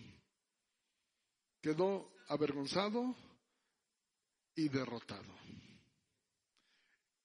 Quedó 1.61 2.11
avergonzado 2.29 3.32
y 4.55 4.69
derrotado. 4.69 5.33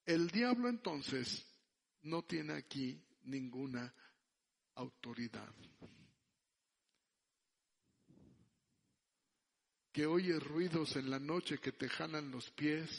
El 0.05 0.29
diablo 0.29 0.69
entonces 0.69 1.45
no 2.03 2.23
tiene 2.23 2.53
aquí 2.53 3.03
ninguna 3.23 3.93
autoridad. 4.75 5.53
Que 9.91 10.05
oye 10.05 10.39
ruidos 10.39 10.95
en 10.95 11.09
la 11.09 11.19
noche 11.19 11.57
que 11.57 11.71
te 11.71 11.89
jalan 11.89 12.31
los 12.31 12.49
pies. 12.51 12.89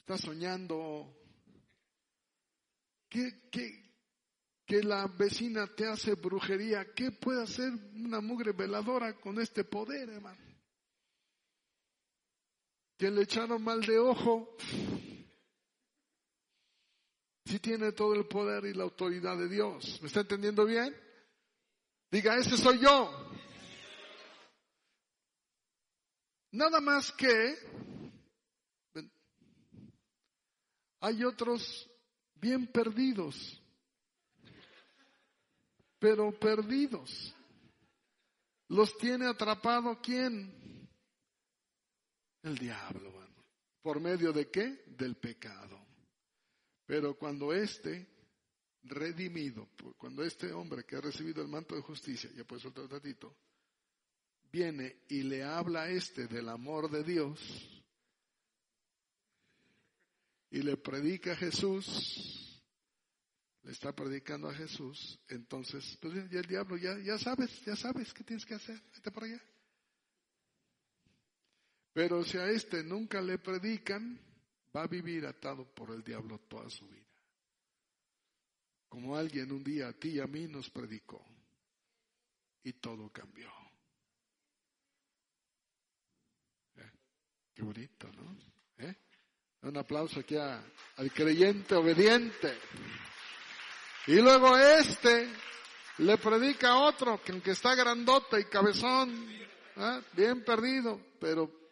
Estás 0.00 0.20
soñando. 0.20 1.14
¿Qué, 3.08 3.50
que 4.66 4.82
la 4.82 5.06
vecina 5.06 5.66
te 5.66 5.86
hace 5.86 6.14
brujería. 6.14 6.94
¿Qué 6.94 7.10
puede 7.10 7.42
hacer 7.42 7.72
una 7.94 8.20
mugre 8.20 8.52
veladora 8.52 9.14
con 9.20 9.40
este 9.40 9.64
poder, 9.64 10.08
hermano? 10.08 10.53
Que 13.04 13.10
le 13.10 13.24
echaron 13.24 13.62
mal 13.62 13.82
de 13.82 13.98
ojo. 13.98 14.56
Si 17.44 17.58
tiene 17.58 17.92
todo 17.92 18.14
el 18.14 18.26
poder 18.26 18.64
y 18.64 18.72
la 18.72 18.84
autoridad 18.84 19.36
de 19.36 19.46
Dios. 19.46 20.00
¿Me 20.00 20.06
está 20.06 20.20
entendiendo 20.20 20.64
bien? 20.64 20.96
Diga, 22.10 22.34
ese 22.38 22.56
soy 22.56 22.78
yo. 22.78 23.10
Nada 26.52 26.80
más 26.80 27.12
que 27.12 27.58
hay 31.00 31.24
otros 31.24 31.86
bien 32.36 32.66
perdidos, 32.68 33.62
pero 35.98 36.32
perdidos. 36.38 37.34
¿Los 38.68 38.96
tiene 38.96 39.26
atrapado 39.26 40.00
quién? 40.00 40.73
El 42.44 42.58
diablo, 42.58 43.10
¿Por 43.80 44.00
medio 44.00 44.32
de 44.32 44.50
qué? 44.50 44.84
Del 44.86 45.16
pecado. 45.16 45.78
Pero 46.86 47.18
cuando 47.18 47.52
este 47.52 48.06
redimido, 48.82 49.68
cuando 49.96 50.22
este 50.22 50.52
hombre 50.52 50.84
que 50.84 50.96
ha 50.96 51.00
recibido 51.00 51.42
el 51.42 51.48
manto 51.48 51.74
de 51.74 51.80
justicia, 51.80 52.30
ya 52.36 52.44
puede 52.44 52.62
soltar 52.62 52.84
un 52.84 52.90
ratito, 52.90 53.34
viene 54.52 55.04
y 55.08 55.22
le 55.22 55.42
habla 55.42 55.82
a 55.82 55.90
este 55.90 56.26
del 56.26 56.48
amor 56.48 56.90
de 56.90 57.02
Dios 57.02 57.82
y 60.50 60.62
le 60.62 60.76
predica 60.76 61.32
a 61.32 61.36
Jesús, 61.36 62.62
le 63.62 63.72
está 63.72 63.94
predicando 63.94 64.48
a 64.48 64.54
Jesús, 64.54 65.18
entonces, 65.28 65.96
pues 66.00 66.30
ya 66.30 66.40
el 66.40 66.46
diablo, 66.46 66.76
ya, 66.76 66.98
ya 66.98 67.18
sabes, 67.18 67.64
ya 67.64 67.74
sabes 67.74 68.12
qué 68.12 68.22
tienes 68.22 68.44
que 68.44 68.54
hacer, 68.54 68.80
vete 68.94 69.10
por 69.10 69.24
allá. 69.24 69.42
Pero 71.94 72.24
si 72.24 72.36
a 72.36 72.50
este 72.50 72.82
nunca 72.82 73.22
le 73.22 73.38
predican, 73.38 74.20
va 74.76 74.82
a 74.82 74.88
vivir 74.88 75.24
atado 75.26 75.64
por 75.64 75.90
el 75.92 76.02
diablo 76.02 76.40
toda 76.48 76.68
su 76.68 76.86
vida. 76.88 77.06
Como 78.88 79.16
alguien 79.16 79.52
un 79.52 79.62
día 79.62 79.88
a 79.88 79.92
ti 79.92 80.10
y 80.10 80.20
a 80.20 80.26
mí 80.26 80.48
nos 80.48 80.68
predicó 80.70 81.24
y 82.64 82.72
todo 82.74 83.10
cambió. 83.10 83.48
¿Eh? 86.76 86.90
Qué 87.54 87.62
bonito, 87.62 88.10
¿no? 88.12 88.36
¿Eh? 88.78 88.96
Un 89.62 89.76
aplauso 89.76 90.18
aquí 90.18 90.36
al 90.36 91.12
creyente 91.12 91.76
obediente. 91.76 92.58
Y 94.08 94.16
luego 94.16 94.58
este 94.58 95.28
le 95.98 96.18
predica 96.18 96.70
a 96.70 96.88
otro 96.88 97.22
que 97.22 97.30
aunque 97.30 97.52
está 97.52 97.76
grandote 97.76 98.40
y 98.40 98.44
cabezón, 98.46 99.28
¿eh? 99.76 100.00
bien 100.12 100.44
perdido, 100.44 101.00
pero 101.20 101.63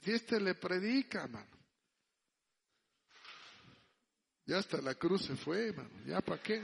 si 0.00 0.12
este 0.12 0.40
le 0.40 0.54
predica, 0.54 1.24
hermano, 1.24 1.58
ya 4.46 4.58
hasta 4.58 4.80
la 4.80 4.94
cruz 4.94 5.26
se 5.26 5.36
fue, 5.36 5.68
hermano. 5.68 6.04
¿Ya 6.06 6.20
para 6.20 6.42
qué? 6.42 6.62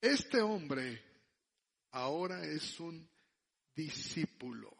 Este 0.00 0.40
hombre 0.40 1.02
ahora 1.90 2.42
es 2.46 2.80
un 2.80 3.06
discípulo. 3.74 4.74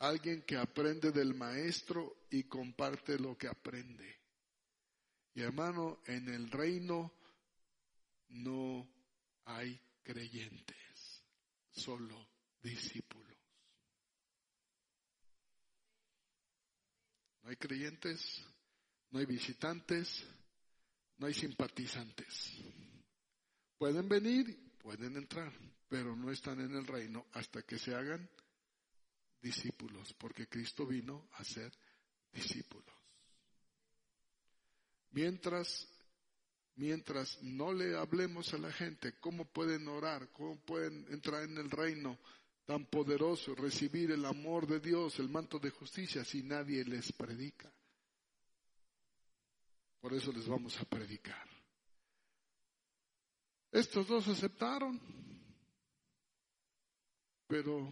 Alguien 0.00 0.42
que 0.42 0.56
aprende 0.56 1.12
del 1.12 1.34
maestro 1.34 2.24
y 2.30 2.44
comparte 2.44 3.18
lo 3.18 3.38
que 3.38 3.46
aprende. 3.46 4.20
Y 5.34 5.42
hermano, 5.42 6.00
en 6.06 6.28
el 6.28 6.50
reino 6.50 7.12
no 8.30 8.88
hay 9.44 9.80
creyentes, 10.02 10.76
solo 11.72 12.28
discípulos. 12.62 13.36
No 17.42 17.50
hay 17.50 17.56
creyentes, 17.56 18.44
no 19.10 19.18
hay 19.18 19.26
visitantes, 19.26 20.24
no 21.18 21.26
hay 21.26 21.34
simpatizantes. 21.34 22.52
Pueden 23.76 24.08
venir, 24.08 24.78
pueden 24.78 25.16
entrar, 25.16 25.52
pero 25.88 26.14
no 26.14 26.30
están 26.30 26.60
en 26.60 26.74
el 26.76 26.86
reino 26.86 27.26
hasta 27.32 27.62
que 27.62 27.78
se 27.78 27.94
hagan 27.94 28.30
discípulos, 29.40 30.14
porque 30.14 30.46
Cristo 30.46 30.86
vino 30.86 31.28
a 31.32 31.44
ser 31.44 31.72
discípulos. 32.32 32.94
Mientras, 35.10 35.91
mientras 36.76 37.42
no 37.42 37.72
le 37.72 37.96
hablemos 37.96 38.52
a 38.54 38.58
la 38.58 38.72
gente 38.72 39.14
cómo 39.20 39.44
pueden 39.44 39.88
orar, 39.88 40.30
cómo 40.32 40.56
pueden 40.60 41.06
entrar 41.10 41.44
en 41.44 41.58
el 41.58 41.70
reino, 41.70 42.18
tan 42.64 42.86
poderoso, 42.86 43.54
recibir 43.54 44.10
el 44.12 44.24
amor 44.24 44.66
de 44.66 44.80
Dios, 44.80 45.18
el 45.18 45.28
manto 45.28 45.58
de 45.58 45.70
justicia, 45.70 46.24
si 46.24 46.42
nadie 46.42 46.84
les 46.84 47.12
predica. 47.12 47.72
Por 50.00 50.14
eso 50.14 50.32
les 50.32 50.48
vamos 50.48 50.78
a 50.80 50.84
predicar. 50.84 51.48
Estos 53.70 54.06
dos 54.06 54.28
aceptaron, 54.28 55.00
pero 57.46 57.90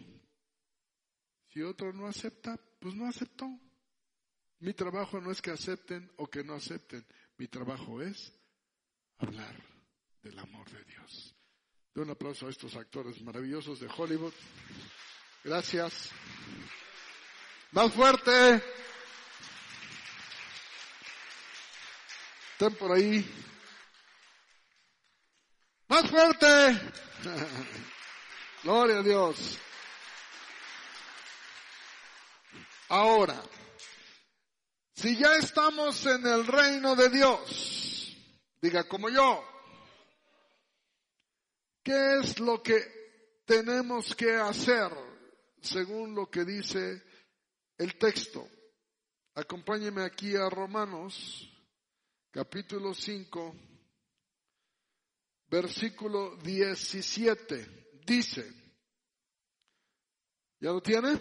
si 1.48 1.62
otro 1.62 1.92
no 1.92 2.06
acepta, 2.06 2.58
pues 2.78 2.94
no 2.94 3.06
aceptó. 3.06 3.46
Mi 4.58 4.74
trabajo 4.74 5.20
no 5.20 5.30
es 5.30 5.40
que 5.40 5.50
acepten 5.50 6.10
o 6.16 6.26
que 6.28 6.44
no 6.44 6.54
acepten, 6.54 7.06
mi 7.38 7.48
trabajo 7.48 8.02
es 8.02 8.39
hablar 9.20 9.54
del 10.22 10.38
amor 10.38 10.68
de 10.70 10.84
Dios. 10.84 11.34
De 11.94 12.02
un 12.02 12.10
aplauso 12.10 12.46
a 12.46 12.50
estos 12.50 12.76
actores 12.76 13.20
maravillosos 13.22 13.80
de 13.80 13.88
Hollywood. 13.94 14.32
Gracias. 15.44 16.10
Más 17.72 17.92
fuerte. 17.92 18.62
Estén 22.52 22.74
por 22.76 22.92
ahí. 22.92 23.24
Más 25.88 26.08
fuerte. 26.08 26.80
Gloria 28.62 28.98
a 28.98 29.02
Dios. 29.02 29.58
Ahora, 32.88 33.40
si 34.94 35.16
ya 35.16 35.36
estamos 35.36 36.04
en 36.06 36.26
el 36.26 36.46
reino 36.46 36.94
de 36.94 37.08
Dios, 37.08 37.79
diga 38.60 38.86
como 38.88 39.08
yo, 39.08 39.44
¿Qué 41.82 42.18
es 42.18 42.38
lo 42.40 42.62
que 42.62 43.42
tenemos 43.46 44.14
que 44.14 44.34
hacer 44.34 44.92
según 45.62 46.14
lo 46.14 46.30
que 46.30 46.44
dice 46.44 47.02
el 47.78 47.96
texto? 47.96 48.46
Acompáñeme 49.34 50.02
aquí 50.02 50.36
a 50.36 50.50
Romanos, 50.50 51.50
capítulo 52.30 52.92
5, 52.92 53.54
versículo 55.48 56.36
17. 56.36 58.00
Dice, 58.04 58.52
¿ya 60.60 60.70
lo 60.70 60.82
tiene? 60.82 61.18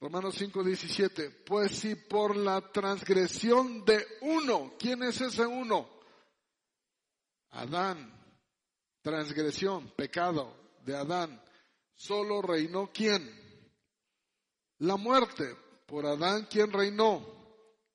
Romanos 0.00 0.34
5, 0.36 0.64
17. 0.64 1.30
Pues 1.46 1.78
si 1.78 1.94
por 1.94 2.36
la 2.36 2.60
transgresión 2.72 3.84
de 3.84 4.04
uno, 4.22 4.74
¿quién 4.78 5.04
es 5.04 5.20
ese 5.20 5.46
uno? 5.46 5.97
Adán 7.50 8.18
transgresión, 9.02 9.90
pecado 9.96 10.54
de 10.84 10.94
Adán, 10.94 11.42
solo 11.94 12.42
reinó 12.42 12.90
quién? 12.92 13.26
La 14.78 14.96
muerte. 14.96 15.56
Por 15.86 16.04
Adán, 16.04 16.46
¿quién 16.50 16.70
reinó? 16.70 17.26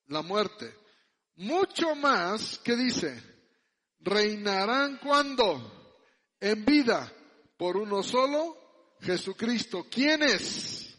La 0.07 0.23
muerte. 0.23 0.73
Mucho 1.35 1.95
más 1.95 2.57
que 2.59 2.75
dice, 2.75 3.21
reinarán 3.99 4.97
cuando? 4.97 5.71
En 6.39 6.65
vida, 6.65 7.13
por 7.57 7.77
uno 7.77 8.01
solo, 8.01 8.95
Jesucristo. 9.01 9.85
¿Quiénes? 9.89 10.97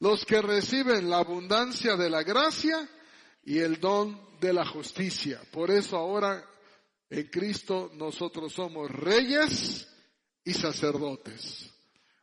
Los 0.00 0.24
que 0.24 0.42
reciben 0.42 1.08
la 1.08 1.18
abundancia 1.18 1.94
de 1.94 2.10
la 2.10 2.24
gracia 2.24 2.88
y 3.44 3.60
el 3.60 3.78
don 3.78 4.20
de 4.40 4.52
la 4.52 4.66
justicia. 4.66 5.40
Por 5.52 5.70
eso 5.70 5.96
ahora 5.96 6.44
en 7.10 7.28
Cristo 7.28 7.90
nosotros 7.94 8.52
somos 8.52 8.90
reyes 8.90 9.88
y 10.44 10.52
sacerdotes. 10.52 11.70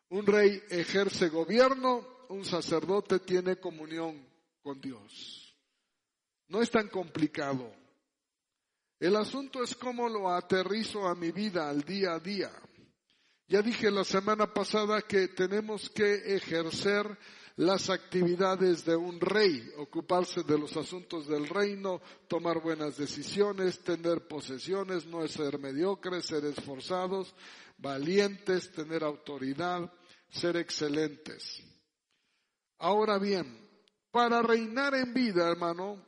Un 0.09 0.25
rey 0.25 0.61
ejerce 0.69 1.29
gobierno, 1.29 2.05
un 2.29 2.45
sacerdote 2.45 3.19
tiene 3.19 3.57
comunión 3.57 4.27
con 4.61 4.79
Dios. 4.81 5.55
No 6.47 6.61
es 6.61 6.69
tan 6.69 6.89
complicado. 6.89 7.71
El 8.99 9.15
asunto 9.15 9.63
es 9.63 9.75
cómo 9.75 10.07
lo 10.09 10.29
aterrizo 10.29 11.07
a 11.07 11.15
mi 11.15 11.31
vida 11.31 11.69
al 11.69 11.81
día 11.81 12.13
a 12.13 12.19
día. 12.19 12.51
Ya 13.47 13.61
dije 13.61 13.89
la 13.89 14.03
semana 14.03 14.53
pasada 14.53 15.01
que 15.01 15.29
tenemos 15.29 15.89
que 15.89 16.35
ejercer 16.35 17.17
las 17.57 17.89
actividades 17.89 18.85
de 18.85 18.95
un 18.95 19.19
rey, 19.19 19.69
ocuparse 19.77 20.43
de 20.43 20.57
los 20.57 20.75
asuntos 20.77 21.27
del 21.27 21.47
reino, 21.47 22.01
tomar 22.27 22.61
buenas 22.61 22.97
decisiones, 22.97 23.79
tener 23.79 24.27
posesiones, 24.27 25.05
no 25.05 25.27
ser 25.27 25.59
mediocres, 25.59 26.25
ser 26.25 26.45
esforzados, 26.45 27.33
valientes, 27.77 28.71
tener 28.71 29.03
autoridad, 29.03 29.91
ser 30.29 30.57
excelentes. 30.57 31.61
Ahora 32.79 33.19
bien, 33.19 33.69
para 34.11 34.41
reinar 34.41 34.95
en 34.95 35.13
vida, 35.13 35.49
hermano, 35.49 36.03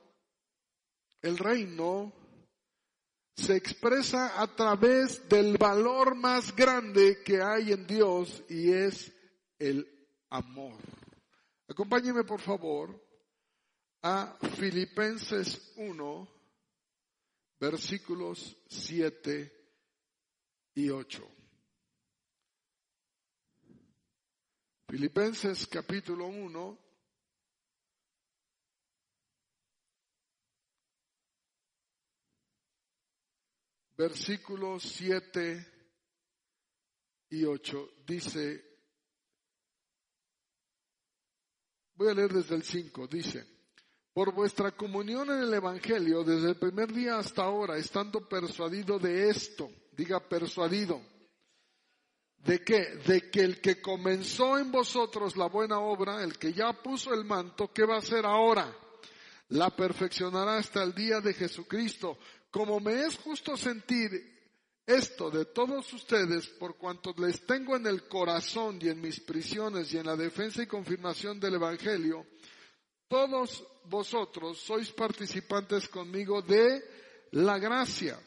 el 1.21 1.37
reino 1.37 2.13
se 3.35 3.55
expresa 3.55 4.41
a 4.41 4.47
través 4.55 5.27
del 5.27 5.57
valor 5.57 6.15
más 6.15 6.55
grande 6.55 7.21
que 7.23 7.41
hay 7.41 7.71
en 7.71 7.87
Dios 7.87 8.43
y 8.49 8.71
es 8.71 9.11
el 9.57 9.87
amor. 10.29 11.02
Acompáñeme 11.73 12.23
por 12.23 12.39
favor 12.39 12.93
a 14.03 14.37
Filipenses 14.59 15.73
1, 15.75 16.27
versículos 17.59 18.55
7 18.67 19.51
y 20.75 20.91
8. 20.91 21.27
Filipenses 24.87 25.65
capítulo 25.65 26.27
1, 26.27 26.77
versículos 33.97 34.83
7 34.83 35.65
y 37.31 37.45
8 37.45 37.93
dice, 38.05 38.72
voy 41.95 42.09
a 42.09 42.13
leer 42.13 42.33
desde 42.33 42.55
el 42.55 42.63
5, 42.63 43.07
dice, 43.07 43.45
por 44.13 44.33
vuestra 44.33 44.71
comunión 44.71 45.29
en 45.29 45.43
el 45.43 45.53
Evangelio 45.53 46.23
desde 46.23 46.49
el 46.49 46.57
primer 46.57 46.91
día 46.93 47.17
hasta 47.17 47.43
ahora, 47.43 47.77
estando 47.77 48.27
persuadido 48.27 48.99
de 48.99 49.29
esto, 49.29 49.69
diga 49.91 50.19
persuadido, 50.19 51.01
¿de 52.37 52.63
qué? 52.63 52.99
De 53.05 53.29
que 53.29 53.41
el 53.41 53.61
que 53.61 53.81
comenzó 53.81 54.57
en 54.57 54.71
vosotros 54.71 55.37
la 55.37 55.47
buena 55.47 55.79
obra, 55.79 56.23
el 56.23 56.37
que 56.37 56.53
ya 56.53 56.73
puso 56.73 57.13
el 57.13 57.25
manto, 57.25 57.71
¿qué 57.73 57.85
va 57.85 57.95
a 57.95 57.99
hacer 57.99 58.25
ahora? 58.25 58.75
La 59.49 59.69
perfeccionará 59.69 60.57
hasta 60.57 60.83
el 60.83 60.93
día 60.93 61.19
de 61.21 61.33
Jesucristo 61.33 62.17
como 62.53 62.79
me 62.79 63.01
es 63.05 63.17
justo 63.17 63.57
sentir 63.57 64.32
esto 64.85 65.31
de 65.31 65.45
todos 65.45 65.91
ustedes, 65.93 66.47
por 66.47 66.77
cuanto 66.77 67.13
les 67.17 67.45
tengo 67.45 67.75
en 67.75 67.87
el 67.87 68.07
corazón 68.07 68.79
y 68.81 68.89
en 68.89 68.99
mis 68.99 69.19
prisiones 69.21 69.93
y 69.93 69.97
en 69.97 70.05
la 70.05 70.15
defensa 70.15 70.61
y 70.61 70.67
confirmación 70.67 71.39
del 71.39 71.55
Evangelio, 71.55 72.25
todos 73.07 73.65
vosotros 73.85 74.57
sois 74.59 74.91
participantes 74.91 75.87
conmigo 75.87 76.41
de 76.41 76.83
la 77.31 77.57
gracia, 77.59 78.19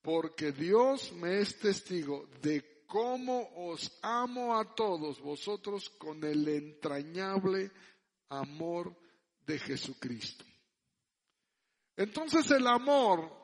porque 0.00 0.52
Dios 0.52 1.12
me 1.12 1.40
es 1.40 1.58
testigo 1.58 2.28
de 2.40 2.84
cómo 2.86 3.50
os 3.56 3.90
amo 4.02 4.56
a 4.58 4.74
todos 4.74 5.20
vosotros 5.20 5.90
con 5.90 6.22
el 6.22 6.46
entrañable 6.46 7.70
amor 8.28 8.94
de 9.46 9.58
Jesucristo. 9.58 10.44
Entonces 11.96 12.50
el 12.50 12.66
amor 12.66 13.41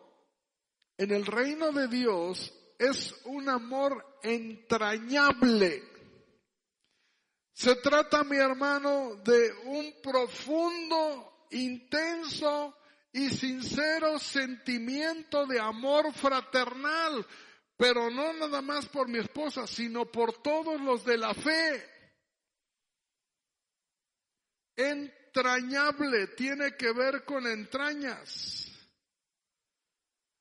en 0.99 1.13
el 1.13 1.25
reino 1.25 1.71
de 1.71 1.87
Dios 1.87 2.53
es 2.77 3.15
un 3.25 3.49
amor 3.49 4.19
entrañable. 4.23 5.85
Se 7.53 7.77
trata, 7.77 8.25
mi 8.25 8.37
hermano, 8.37 9.17
de 9.25 9.53
un 9.65 9.95
profundo, 10.03 11.47
intenso 11.51 12.77
y 13.13 13.31
sincero 13.31 14.19
sentimiento 14.19 15.47
de 15.47 15.59
amor 15.61 16.13
fraternal, 16.13 17.25
pero 17.77 18.11
no 18.11 18.33
nada 18.33 18.61
más 18.61 18.87
por 18.87 19.09
mi 19.09 19.19
esposa, 19.19 19.67
sino 19.67 20.07
por 20.07 20.43
todos 20.43 20.81
los 20.81 21.05
de 21.05 21.17
la 21.17 21.33
fe. 21.33 21.85
Entrañable 24.77 26.29
tiene 26.29 26.77
que 26.77 26.93
ver 26.93 27.25
con 27.25 27.47
entrañas. 27.47 28.68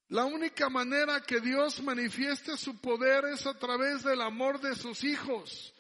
La 0.10 0.24
única 0.26 0.70
manera 0.70 1.22
que 1.22 1.42
Dios 1.42 1.82
manifieste 1.84 2.56
su 2.56 2.80
poder 2.80 3.26
es 3.26 3.46
a 3.46 3.54
través 3.54 4.04
del 4.04 4.22
amor 4.22 4.62
de 4.62 4.74
sus 4.76 5.04
hijos. 5.04 5.74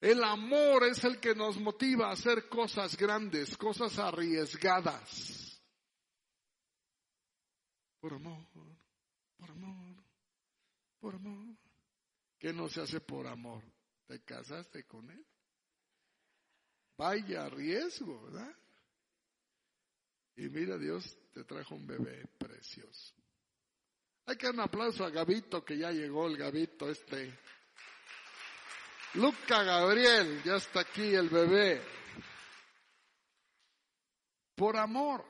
El 0.00 0.22
amor 0.22 0.84
es 0.84 1.02
el 1.04 1.18
que 1.18 1.34
nos 1.34 1.58
motiva 1.58 2.08
a 2.08 2.12
hacer 2.12 2.48
cosas 2.48 2.96
grandes, 2.96 3.56
cosas 3.56 3.98
arriesgadas. 3.98 5.60
Por 8.00 8.14
amor, 8.14 8.46
por 9.36 9.50
amor, 9.50 10.04
por 11.00 11.14
amor. 11.14 11.56
¿Qué 12.38 12.52
no 12.52 12.68
se 12.68 12.82
hace 12.82 13.00
por 13.00 13.26
amor? 13.26 13.62
¿Te 14.06 14.20
casaste 14.24 14.84
con 14.84 15.08
él? 15.10 15.24
Vaya 16.96 17.48
riesgo, 17.48 18.22
¿verdad? 18.24 18.56
Y 20.36 20.48
mira, 20.48 20.78
Dios 20.78 21.16
te 21.32 21.44
trajo 21.44 21.74
un 21.74 21.86
bebé 21.86 22.26
precioso. 22.38 23.21
Hay 24.26 24.36
que 24.36 24.46
dar 24.46 24.54
un 24.54 24.60
aplauso 24.60 25.04
a 25.04 25.10
Gabito, 25.10 25.64
que 25.64 25.76
ya 25.76 25.90
llegó 25.90 26.26
el 26.26 26.36
Gabito 26.36 26.88
este. 26.88 27.36
Luca 29.14 29.62
Gabriel, 29.62 30.42
ya 30.44 30.56
está 30.56 30.80
aquí 30.80 31.14
el 31.14 31.28
bebé. 31.28 31.82
Por 34.54 34.76
amor. 34.76 35.24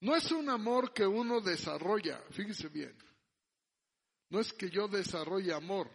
No 0.00 0.14
es 0.14 0.30
un 0.30 0.48
amor 0.48 0.92
que 0.92 1.06
uno 1.06 1.40
desarrolla, 1.40 2.20
fíjese 2.30 2.68
bien. 2.68 2.96
No 4.30 4.40
es 4.40 4.52
que 4.52 4.68
yo 4.68 4.88
desarrolle 4.88 5.52
amor, 5.52 5.90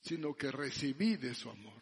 sino 0.00 0.34
que 0.34 0.50
recibí 0.50 1.16
de 1.16 1.34
su 1.34 1.48
amor. 1.48 1.80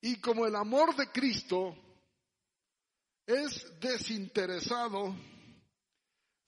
Y 0.00 0.20
como 0.20 0.46
el 0.46 0.54
amor 0.54 0.94
de 0.94 1.10
Cristo 1.10 1.87
es 3.28 3.78
desinteresado, 3.78 5.14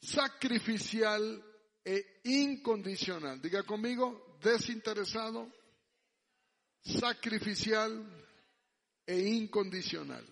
sacrificial 0.00 1.44
e 1.84 2.22
incondicional. 2.24 3.38
Diga 3.38 3.62
conmigo, 3.64 4.38
desinteresado, 4.42 5.52
sacrificial 6.82 7.92
e 9.06 9.18
incondicional. 9.20 10.24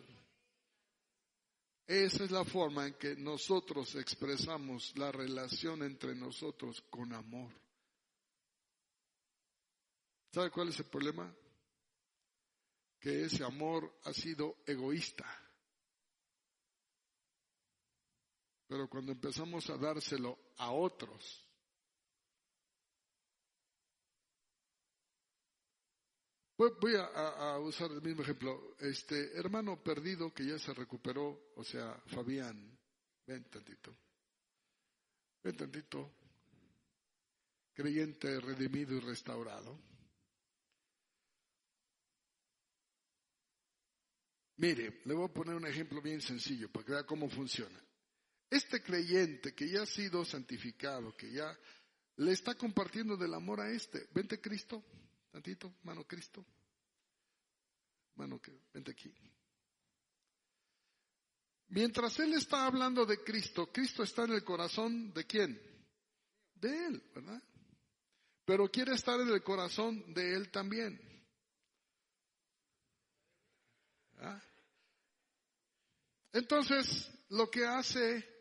Esa 1.86 2.24
es 2.24 2.30
la 2.30 2.46
forma 2.46 2.86
en 2.86 2.94
que 2.94 3.14
nosotros 3.16 3.94
expresamos 3.96 4.96
la 4.96 5.12
relación 5.12 5.82
entre 5.82 6.14
nosotros 6.14 6.80
con 6.88 7.12
amor. 7.12 7.52
¿Sabe 10.32 10.50
cuál 10.50 10.70
es 10.70 10.78
el 10.78 10.86
problema? 10.86 11.30
Que 12.98 13.24
ese 13.24 13.44
amor 13.44 14.00
ha 14.04 14.14
sido 14.14 14.56
egoísta. 14.66 15.26
Pero 18.68 18.88
cuando 18.88 19.12
empezamos 19.12 19.68
a 19.70 19.78
dárselo 19.78 20.38
a 20.58 20.70
otros, 20.72 21.48
Voy 26.58 26.96
a, 26.96 27.56
usar 27.60 27.92
el 27.92 28.02
mismo 28.02 28.22
ejemplo. 28.22 28.74
Este 28.80 29.38
hermano 29.38 29.80
perdido 29.80 30.34
que 30.34 30.44
ya 30.44 30.58
se 30.58 30.74
recuperó, 30.74 31.52
o 31.54 31.62
sea, 31.62 31.94
Fabián, 32.06 32.76
ven 33.24 33.44
tantito. 33.44 33.96
Ven 35.44 35.56
tantito. 35.56 36.10
Creyente 37.72 38.40
redimido 38.40 38.96
y 38.96 38.98
restaurado. 38.98 39.78
Mire, 44.56 45.00
le 45.04 45.14
voy 45.14 45.26
a 45.26 45.32
poner 45.32 45.54
un 45.54 45.66
ejemplo 45.66 46.02
bien 46.02 46.20
sencillo 46.20 46.68
para 46.72 46.84
que 46.84 46.92
vea 46.92 47.06
cómo 47.06 47.30
funciona. 47.30 47.80
Este 48.50 48.82
creyente 48.82 49.54
que 49.54 49.68
ya 49.68 49.82
ha 49.82 49.86
sido 49.86 50.24
santificado, 50.24 51.14
que 51.14 51.30
ya 51.30 51.56
le 52.16 52.32
está 52.32 52.54
compartiendo 52.54 53.16
del 53.16 53.34
amor 53.34 53.60
a 53.60 53.70
este, 53.70 54.08
vente 54.12 54.40
Cristo, 54.40 54.84
tantito, 55.30 55.74
mano 55.82 56.04
Cristo. 56.04 56.44
hermano, 58.12 58.40
que 58.40 58.52
vente 58.72 58.90
aquí. 58.92 59.14
Mientras 61.68 62.18
él 62.20 62.32
está 62.32 62.66
hablando 62.66 63.04
de 63.04 63.22
Cristo, 63.22 63.70
Cristo 63.70 64.02
está 64.02 64.24
en 64.24 64.32
el 64.32 64.42
corazón 64.42 65.12
de 65.12 65.26
quién? 65.26 65.60
De 66.54 66.86
él, 66.86 67.02
¿verdad? 67.14 67.42
Pero 68.46 68.70
quiere 68.70 68.94
estar 68.94 69.20
en 69.20 69.28
el 69.28 69.42
corazón 69.42 70.14
de 70.14 70.32
él 70.34 70.50
también. 70.50 70.98
¿Ah? 74.16 74.42
Entonces, 76.32 77.10
lo 77.28 77.50
que 77.50 77.66
hace 77.66 78.37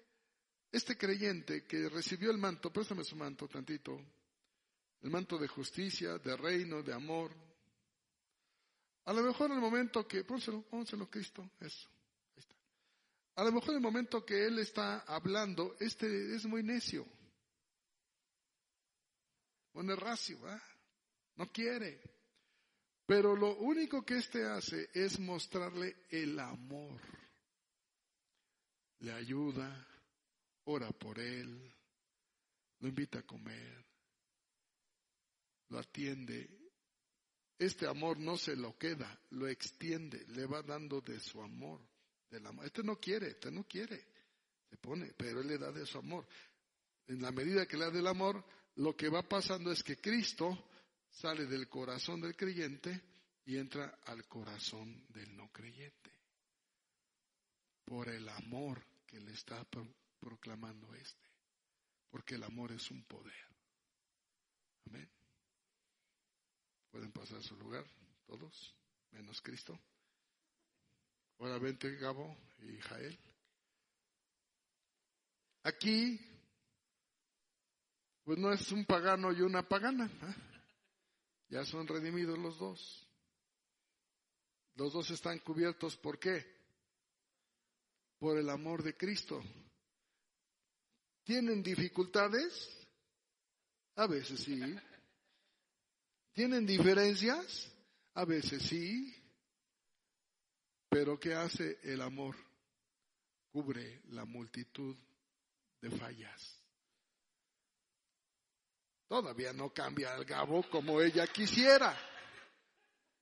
este 0.78 0.98
creyente 0.98 1.66
que 1.66 1.90
recibió 1.90 2.32
el 2.32 2.38
manto, 2.38 2.72
préstame 2.72 3.04
su 3.04 3.16
manto 3.16 3.48
tantito, 3.48 4.00
el 5.02 5.10
manto 5.10 5.38
de 5.38 5.48
justicia, 5.48 6.18
de 6.18 6.38
reino, 6.38 6.82
de 6.82 6.94
amor. 6.94 7.32
A 9.06 9.14
lo 9.14 9.24
mejor 9.24 9.52
el 9.52 9.60
momento 9.60 10.08
que, 10.08 10.24
pónselo, 10.24 10.62
pónselo 10.62 11.10
Cristo, 11.10 11.52
eso, 11.60 11.90
ahí 12.36 12.40
está. 12.40 12.56
A 13.36 13.44
lo 13.44 13.52
mejor 13.52 13.76
el 13.76 13.82
momento 13.82 14.26
que 14.26 14.46
él 14.46 14.60
está 14.60 15.00
hablando, 15.00 15.76
este 15.80 16.36
es 16.36 16.46
muy 16.46 16.64
necio. 16.64 17.06
Pone 19.72 19.96
racio, 19.96 20.40
¿ah? 20.48 20.62
No 21.36 21.52
quiere. 21.52 22.02
Pero 23.06 23.36
lo 23.36 23.56
único 23.58 24.04
que 24.04 24.18
este 24.18 24.46
hace 24.46 24.90
es 24.94 25.20
mostrarle 25.20 25.96
el 26.10 26.38
amor. 26.40 27.00
Le 29.00 29.14
ayuda, 29.14 29.88
ora 30.68 30.92
por 30.92 31.20
él, 31.20 31.74
lo 32.80 32.88
invita 32.88 33.20
a 33.20 33.24
comer, 33.24 33.86
lo 35.70 35.80
atiende. 35.80 36.50
Este 37.58 37.88
amor 37.88 38.20
no 38.20 38.38
se 38.38 38.56
lo 38.56 38.78
queda, 38.78 39.20
lo 39.32 39.48
extiende, 39.48 40.26
le 40.28 40.46
va 40.46 40.62
dando 40.62 41.02
de 41.02 41.20
su 41.20 41.42
amor. 41.42 41.82
Este 42.64 42.84
no 42.84 43.00
quiere, 43.00 43.30
este 43.30 43.52
no 43.52 43.64
quiere, 43.64 44.06
se 44.70 44.78
pone, 44.78 45.14
pero 45.18 45.42
él 45.42 45.48
le 45.48 45.58
da 45.58 45.72
de 45.72 45.86
su 45.86 45.98
amor. 45.98 46.28
En 47.08 47.22
la 47.22 47.32
medida 47.32 47.66
que 47.66 47.78
le 47.78 47.86
da 47.86 47.92
del 47.92 48.08
amor, 48.08 48.44
lo 48.76 48.96
que 48.96 49.10
va 49.10 49.28
pasando 49.28 49.72
es 49.72 49.82
que 49.82 49.98
Cristo 49.98 50.70
sale 51.10 51.46
del 51.46 51.70
corazón 51.70 52.22
del 52.22 52.36
creyente 52.36 53.02
y 53.46 53.58
entra 53.58 54.00
al 54.06 54.28
corazón 54.28 55.06
del 55.08 55.36
no 55.36 55.50
creyente. 55.52 56.12
Por 57.86 58.10
el 58.10 58.28
amor 58.28 58.86
que 59.06 59.20
le 59.22 59.32
está 59.32 59.64
proclamando 60.20 60.94
este. 60.96 61.30
Porque 62.10 62.36
el 62.36 62.44
amor 62.44 62.72
es 62.72 62.90
un 62.92 63.04
poder. 63.04 63.34
Amén. 64.86 65.10
Pueden 66.92 67.12
pasar 67.12 67.40
a 67.40 67.44
su 67.44 67.56
lugar, 67.58 67.86
todos, 68.26 68.76
menos 69.12 69.42
Cristo. 69.42 69.80
Ahora 71.40 71.60
vente 71.60 71.96
Gabo 71.98 72.36
y 72.60 72.78
Jael. 72.80 73.20
Aquí, 75.64 76.20
pues 78.24 78.40
no 78.40 78.52
es 78.52 78.72
un 78.72 78.86
pagano 78.86 79.32
y 79.32 79.42
una 79.42 79.68
pagana. 79.68 80.06
¿eh? 80.06 80.36
Ya 81.50 81.66
son 81.66 81.88
redimidos 81.88 82.38
los 82.38 82.58
dos. 82.58 83.08
Los 84.76 84.94
dos 84.94 85.10
están 85.12 85.40
cubiertos, 85.40 85.98
¿por 85.98 86.20
qué? 86.20 86.46
Por 88.20 88.38
el 88.38 88.50
amor 88.50 88.84
de 88.84 88.96
Cristo. 88.96 89.42
¿Tienen 91.28 91.62
dificultades? 91.62 92.70
A 93.98 94.08
veces 94.08 94.40
sí. 94.40 94.62
¿Tienen 96.32 96.66
diferencias? 96.66 97.70
A 98.14 98.24
veces 98.24 98.64
sí. 98.64 99.14
Pero 100.90 101.20
¿qué 101.20 101.34
hace 101.34 101.80
el 101.84 102.02
amor? 102.02 102.38
Cubre 103.52 104.04
la 104.12 104.24
multitud 104.24 104.96
de 105.82 105.92
fallas. 105.92 106.64
Todavía 109.10 109.52
no 109.52 109.74
cambia 109.74 110.14
al 110.14 110.24
Gabo 110.24 110.64
como 110.70 111.02
ella 111.02 111.28
quisiera. 111.28 111.94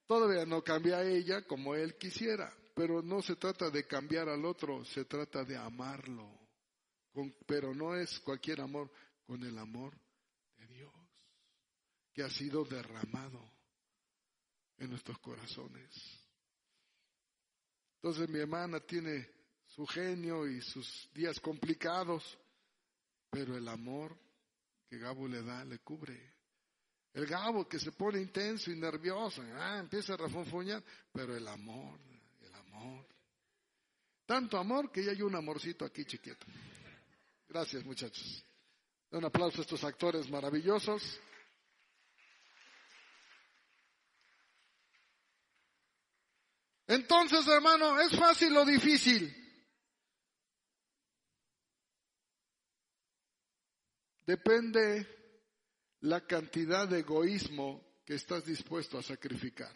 Todavía 0.06 0.46
no 0.46 0.64
cambia 0.64 0.98
a 0.98 1.04
ella 1.04 1.42
como 1.48 1.74
él 1.74 1.98
quisiera. 1.98 2.56
Pero 2.76 3.02
no 3.02 3.24
se 3.24 3.36
trata 3.36 3.72
de 3.72 3.88
cambiar 3.88 4.30
al 4.30 4.46
otro, 4.46 4.86
se 4.86 5.06
trata 5.06 5.44
de 5.44 5.58
amarlo 5.58 6.45
pero 7.46 7.74
no 7.74 7.96
es 7.96 8.20
cualquier 8.20 8.62
amor, 8.62 8.92
con 9.26 9.44
el 9.44 9.58
amor 9.58 9.98
de 10.58 10.68
Dios, 10.68 10.94
que 12.14 12.24
ha 12.24 12.30
sido 12.30 12.64
derramado 12.64 13.52
en 14.78 14.90
nuestros 14.90 15.20
corazones. 15.20 15.90
Entonces 17.96 18.30
mi 18.30 18.40
hermana 18.40 18.80
tiene 18.80 19.30
su 19.68 19.86
genio 19.88 20.48
y 20.48 20.62
sus 20.62 21.10
días 21.14 21.40
complicados, 21.40 22.38
pero 23.30 23.58
el 23.58 23.68
amor 23.68 24.18
que 24.88 24.98
Gabo 24.98 25.28
le 25.28 25.42
da 25.42 25.66
le 25.66 25.80
cubre. 25.80 26.36
El 27.14 27.26
Gabo 27.26 27.68
que 27.68 27.80
se 27.80 27.92
pone 27.94 28.22
intenso 28.22 28.72
y 28.72 28.76
nervioso, 28.76 29.42
ah, 29.56 29.80
empieza 29.80 30.14
a 30.14 30.18
refonfoñar, 30.18 30.84
pero 31.12 31.36
el 31.36 31.48
amor, 31.48 32.00
el 32.42 32.54
amor. 32.54 33.08
Tanto 34.26 34.58
amor 34.58 34.92
que 34.92 35.04
ya 35.04 35.12
hay 35.12 35.22
un 35.22 35.36
amorcito 35.36 35.86
aquí 35.86 36.06
chiquito. 36.06 36.46
Gracias, 37.48 37.86
muchachos. 37.86 38.46
Un 39.12 39.24
aplauso 39.24 39.60
a 39.60 39.62
estos 39.62 39.84
actores 39.84 40.30
maravillosos. 40.30 41.20
Entonces, 46.88 47.48
hermano, 47.48 48.00
¿es 48.02 48.18
fácil 48.18 48.56
o 48.58 48.66
difícil? 48.66 49.34
Depende 54.26 55.08
la 56.02 56.26
cantidad 56.26 56.88
de 56.88 57.00
egoísmo 57.00 58.02
que 58.06 58.16
estás 58.16 58.46
dispuesto 58.46 58.98
a 58.98 59.04
sacrificar. 59.04 59.74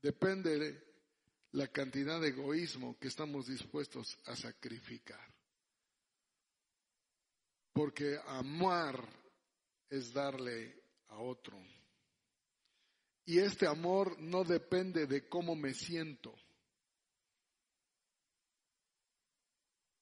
Depende 0.00 0.91
la 1.52 1.68
cantidad 1.68 2.20
de 2.20 2.28
egoísmo 2.28 2.98
que 2.98 3.08
estamos 3.08 3.46
dispuestos 3.46 4.18
a 4.26 4.36
sacrificar. 4.36 5.32
Porque 7.72 8.18
amar 8.26 9.06
es 9.88 10.12
darle 10.12 10.82
a 11.08 11.18
otro. 11.18 11.58
Y 13.24 13.38
este 13.38 13.66
amor 13.66 14.18
no 14.20 14.44
depende 14.44 15.06
de 15.06 15.28
cómo 15.28 15.54
me 15.54 15.74
siento. 15.74 16.34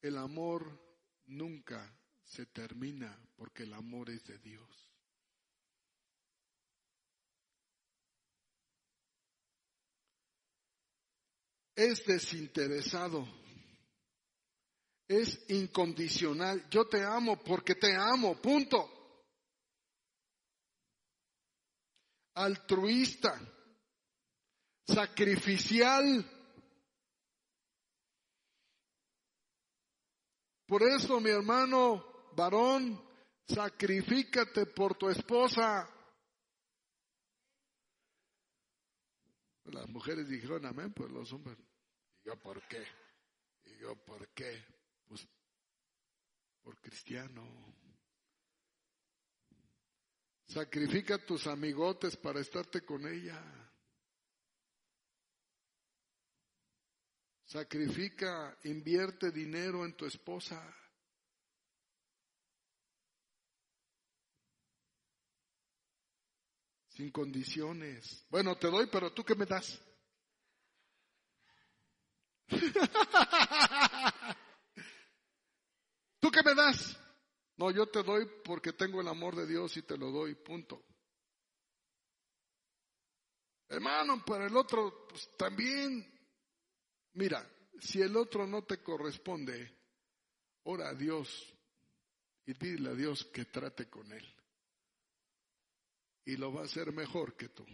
El 0.01 0.17
amor 0.17 0.81
nunca 1.27 1.95
se 2.25 2.47
termina 2.47 3.19
porque 3.37 3.65
el 3.65 3.75
amor 3.75 4.11
es 4.11 4.25
de 4.25 4.39
Dios. 4.39 4.90
Es 11.81 12.05
desinteresado, 12.05 13.27
es 15.09 15.51
incondicional. 15.51 16.69
Yo 16.69 16.87
te 16.87 17.03
amo 17.03 17.43
porque 17.43 17.75
te 17.75 17.97
amo, 17.97 18.37
punto. 18.41 18.87
Altruista, 22.35 23.41
sacrificial. 24.87 26.31
Por 30.67 30.83
eso, 30.83 31.19
mi 31.19 31.31
hermano 31.31 32.31
varón, 32.37 33.03
sacrifícate 33.49 34.67
por 34.67 34.97
tu 34.97 35.09
esposa. 35.09 35.89
Las 39.65 39.89
mujeres 39.89 40.29
dijeron 40.29 40.67
amén, 40.67 40.93
pues 40.93 41.11
los 41.11 41.33
hombres 41.33 41.57
¿Y 41.59 41.70
yo 42.31 42.37
por 42.37 42.63
qué? 42.69 42.87
¿Y 43.65 43.79
yo 43.79 43.97
por 44.05 44.29
qué? 44.29 44.65
Pues 45.09 45.27
por 46.63 46.81
cristiano. 46.81 47.75
Sacrifica 50.47 51.19
tus 51.19 51.49
amigotes 51.49 52.17
para 52.17 52.39
estarte 52.41 52.83
con 52.83 53.05
ella. 53.05 53.43
Sacrifica, 57.47 58.57
invierte 58.63 59.33
dinero 59.33 59.85
en 59.85 59.97
tu 59.97 60.07
esposa. 60.07 60.63
Sin 66.91 67.11
condiciones. 67.11 68.25
Bueno, 68.31 68.57
te 68.57 68.69
doy, 68.69 68.87
pero 68.87 69.13
tú 69.13 69.25
qué 69.25 69.35
me 69.35 69.47
das? 69.47 69.83
¿Tú 76.21 76.31
qué 76.31 76.43
me 76.43 76.55
das? 76.55 76.99
No, 77.57 77.71
yo 77.71 77.87
te 77.87 78.03
doy 78.03 78.27
porque 78.45 78.73
tengo 78.73 79.01
el 79.01 79.09
amor 79.09 79.37
de 79.37 79.47
Dios 79.47 79.77
y 79.77 79.83
te 79.83 79.97
lo 79.97 80.11
doy, 80.11 80.35
punto. 80.35 80.83
Hermano, 83.69 84.25
para 84.25 84.47
el 84.47 84.57
otro 84.57 85.07
pues, 85.09 85.31
también. 85.37 86.05
Mira, 87.13 87.49
si 87.79 88.01
el 88.03 88.17
otro 88.17 88.47
no 88.47 88.65
te 88.65 88.83
corresponde, 88.83 89.79
ora 90.65 90.89
a 90.89 90.95
Dios 90.95 91.55
y 92.47 92.55
dile 92.55 92.91
a 92.91 92.95
Dios 92.95 93.25
que 93.27 93.45
trate 93.45 93.89
con 93.89 94.11
él. 94.13 94.27
Y 96.25 96.37
lo 96.37 96.53
va 96.53 96.63
a 96.63 96.65
hacer 96.65 96.93
mejor 96.93 97.37
que 97.37 97.49
tú. 97.49 97.65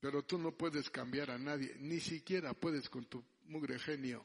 Pero 0.00 0.24
tú 0.24 0.38
no 0.38 0.52
puedes 0.52 0.88
cambiar 0.88 1.30
a 1.30 1.38
nadie, 1.38 1.76
ni 1.78 2.00
siquiera 2.00 2.54
puedes 2.54 2.88
con 2.88 3.04
tu 3.04 3.22
mugre 3.44 3.78
genio. 3.78 4.24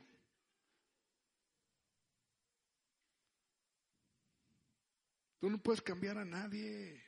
Tú 5.39 5.49
no 5.49 5.57
puedes 5.57 5.81
cambiar 5.81 6.17
a 6.17 6.25
nadie. 6.25 7.03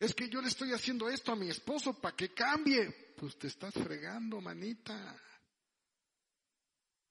Es 0.00 0.14
que 0.14 0.28
yo 0.28 0.40
le 0.40 0.48
estoy 0.48 0.72
haciendo 0.72 1.08
esto 1.08 1.32
a 1.32 1.36
mi 1.36 1.48
esposo 1.48 1.94
para 1.94 2.16
que 2.16 2.32
cambie. 2.34 3.14
Pues 3.16 3.38
te 3.38 3.46
estás 3.46 3.74
fregando, 3.74 4.40
manita. 4.40 5.16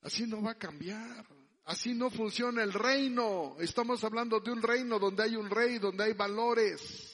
Así 0.01 0.25
no 0.25 0.41
va 0.41 0.51
a 0.51 0.57
cambiar. 0.57 1.25
Así 1.65 1.93
no 1.93 2.09
funciona 2.09 2.63
el 2.63 2.73
reino. 2.73 3.55
Estamos 3.59 4.03
hablando 4.03 4.39
de 4.39 4.51
un 4.51 4.61
reino 4.61 4.99
donde 4.99 5.23
hay 5.23 5.35
un 5.35 5.49
rey, 5.49 5.77
donde 5.77 6.03
hay 6.03 6.13
valores. 6.13 7.10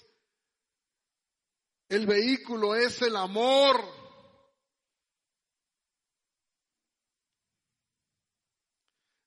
El 1.89 2.05
vehículo 2.05 2.75
es 2.75 3.01
el 3.01 3.15
amor. 3.15 3.81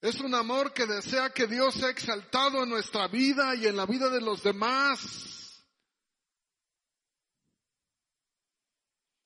Es 0.02 0.20
un 0.20 0.34
amor 0.34 0.72
que 0.72 0.86
desea 0.86 1.30
que 1.30 1.46
Dios 1.46 1.74
sea 1.74 1.90
exaltado 1.90 2.62
en 2.62 2.70
nuestra 2.70 3.06
vida 3.08 3.54
y 3.54 3.66
en 3.66 3.76
la 3.76 3.86
vida 3.86 4.08
de 4.08 4.20
los 4.20 4.42
demás. 4.42 5.62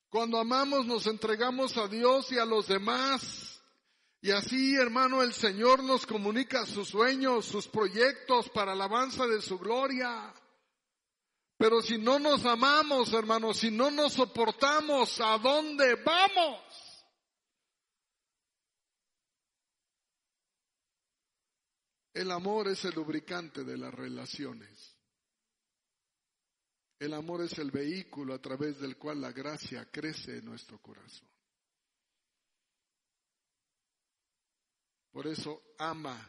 Cuando 0.09 0.39
amamos 0.39 0.87
nos 0.87 1.07
entregamos 1.07 1.77
a 1.77 1.89
Dios 1.89 2.31
y 2.31 2.39
a 2.39 2.45
los 2.45 2.69
demás. 2.69 3.61
Y 4.21 4.31
así, 4.31 4.75
hermano, 4.75 5.23
el 5.23 5.35
Señor 5.35 5.83
nos 5.83 6.07
comunica 6.07 6.65
sus 6.67 6.89
sueños, 6.89 7.47
sus 7.47 7.69
proyectos 7.69 8.49
para 8.49 8.73
alabanza 8.73 9.27
de 9.27 9.43
su 9.43 9.59
gloria. 9.59 10.33
Pero 11.57 11.81
si 11.81 11.99
no 11.99 12.19
nos 12.19 12.45
amamos, 12.45 13.13
hermanos, 13.13 13.59
si 13.59 13.71
no 13.71 13.91
nos 13.91 14.15
soportamos, 14.15 15.21
¿a 15.21 15.39
dónde 15.39 15.95
vamos? 15.97 16.61
El 22.13 22.31
amor 22.31 22.69
es 22.69 22.85
el 22.85 22.95
lubricante 22.95 23.65
de 23.65 23.77
las 23.77 23.93
relaciones. 23.93 24.97
El 26.99 27.13
amor 27.13 27.43
es 27.43 27.59
el 27.59 27.71
vehículo 27.71 28.35
a 28.35 28.41
través 28.41 28.81
del 28.81 28.97
cual 28.97 29.21
la 29.21 29.33
gracia 29.33 29.91
crece 29.91 30.39
en 30.39 30.45
nuestro 30.45 30.79
corazón. 30.81 31.29
Por 35.11 35.27
eso 35.27 35.75
ama 35.79 36.29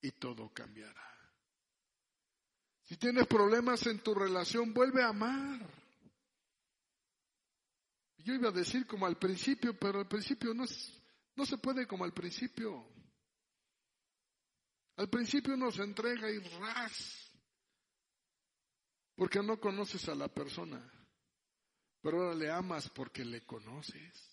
y 0.00 0.10
todo 0.12 0.52
cambiará. 0.52 1.15
Si 2.86 2.96
tienes 2.96 3.26
problemas 3.26 3.84
en 3.88 3.98
tu 3.98 4.14
relación, 4.14 4.72
vuelve 4.72 5.02
a 5.02 5.08
amar. 5.08 5.60
Yo 8.18 8.32
iba 8.32 8.48
a 8.48 8.52
decir 8.52 8.86
como 8.86 9.06
al 9.06 9.18
principio, 9.18 9.76
pero 9.76 9.98
al 9.98 10.08
principio 10.08 10.54
no, 10.54 10.64
no 11.34 11.46
se 11.46 11.58
puede 11.58 11.84
como 11.86 12.04
al 12.04 12.12
principio. 12.12 12.86
Al 14.96 15.10
principio 15.10 15.54
uno 15.54 15.72
se 15.72 15.82
entrega 15.82 16.30
y 16.30 16.38
ras, 16.38 17.32
porque 19.16 19.42
no 19.42 19.60
conoces 19.60 20.08
a 20.08 20.14
la 20.14 20.28
persona, 20.28 20.80
pero 22.00 22.22
ahora 22.22 22.34
le 22.34 22.50
amas 22.50 22.88
porque 22.90 23.24
le 23.24 23.44
conoces. 23.44 24.32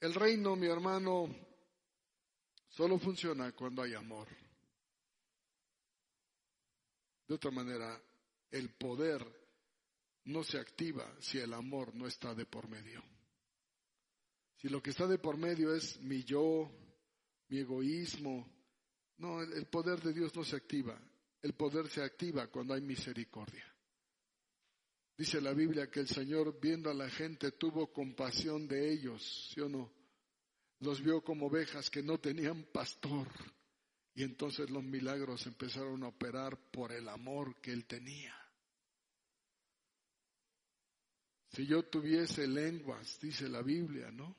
El 0.00 0.14
reino, 0.14 0.54
mi 0.54 0.66
hermano, 0.66 1.51
Solo 2.72 2.98
funciona 2.98 3.52
cuando 3.52 3.82
hay 3.82 3.92
amor. 3.92 4.28
De 7.28 7.34
otra 7.34 7.50
manera, 7.50 8.02
el 8.50 8.70
poder 8.70 9.24
no 10.24 10.42
se 10.42 10.58
activa 10.58 11.14
si 11.20 11.38
el 11.38 11.52
amor 11.52 11.94
no 11.94 12.06
está 12.06 12.34
de 12.34 12.46
por 12.46 12.68
medio. 12.68 13.02
Si 14.56 14.68
lo 14.68 14.82
que 14.82 14.90
está 14.90 15.06
de 15.06 15.18
por 15.18 15.36
medio 15.36 15.74
es 15.74 16.00
mi 16.00 16.24
yo, 16.24 16.70
mi 17.48 17.58
egoísmo, 17.58 18.50
no, 19.18 19.42
el 19.42 19.66
poder 19.66 20.00
de 20.00 20.14
Dios 20.14 20.34
no 20.34 20.42
se 20.42 20.56
activa. 20.56 20.98
El 21.42 21.52
poder 21.52 21.88
se 21.88 22.02
activa 22.02 22.46
cuando 22.46 22.72
hay 22.72 22.80
misericordia. 22.80 23.66
Dice 25.18 25.42
la 25.42 25.52
Biblia 25.52 25.90
que 25.90 26.00
el 26.00 26.08
Señor, 26.08 26.58
viendo 26.58 26.88
a 26.88 26.94
la 26.94 27.10
gente, 27.10 27.52
tuvo 27.52 27.92
compasión 27.92 28.66
de 28.66 28.92
ellos, 28.92 29.50
¿sí 29.52 29.60
o 29.60 29.68
no? 29.68 30.01
Los 30.82 31.00
vio 31.00 31.22
como 31.22 31.46
ovejas 31.46 31.90
que 31.90 32.02
no 32.02 32.18
tenían 32.18 32.64
pastor. 32.64 33.28
Y 34.14 34.24
entonces 34.24 34.68
los 34.68 34.82
milagros 34.82 35.46
empezaron 35.46 36.02
a 36.02 36.08
operar 36.08 36.58
por 36.70 36.92
el 36.92 37.08
amor 37.08 37.60
que 37.60 37.72
él 37.72 37.86
tenía. 37.86 38.36
Si 41.50 41.66
yo 41.66 41.84
tuviese 41.84 42.46
lenguas, 42.46 43.18
dice 43.20 43.48
la 43.48 43.62
Biblia, 43.62 44.10
¿no? 44.10 44.36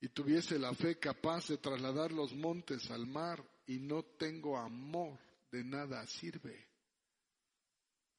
Y 0.00 0.08
tuviese 0.08 0.58
la 0.58 0.74
fe 0.74 0.98
capaz 0.98 1.48
de 1.48 1.58
trasladar 1.58 2.12
los 2.12 2.34
montes 2.34 2.90
al 2.90 3.06
mar 3.06 3.42
y 3.66 3.78
no 3.78 4.02
tengo 4.02 4.58
amor, 4.58 5.18
de 5.50 5.64
nada 5.64 6.06
sirve. 6.06 6.68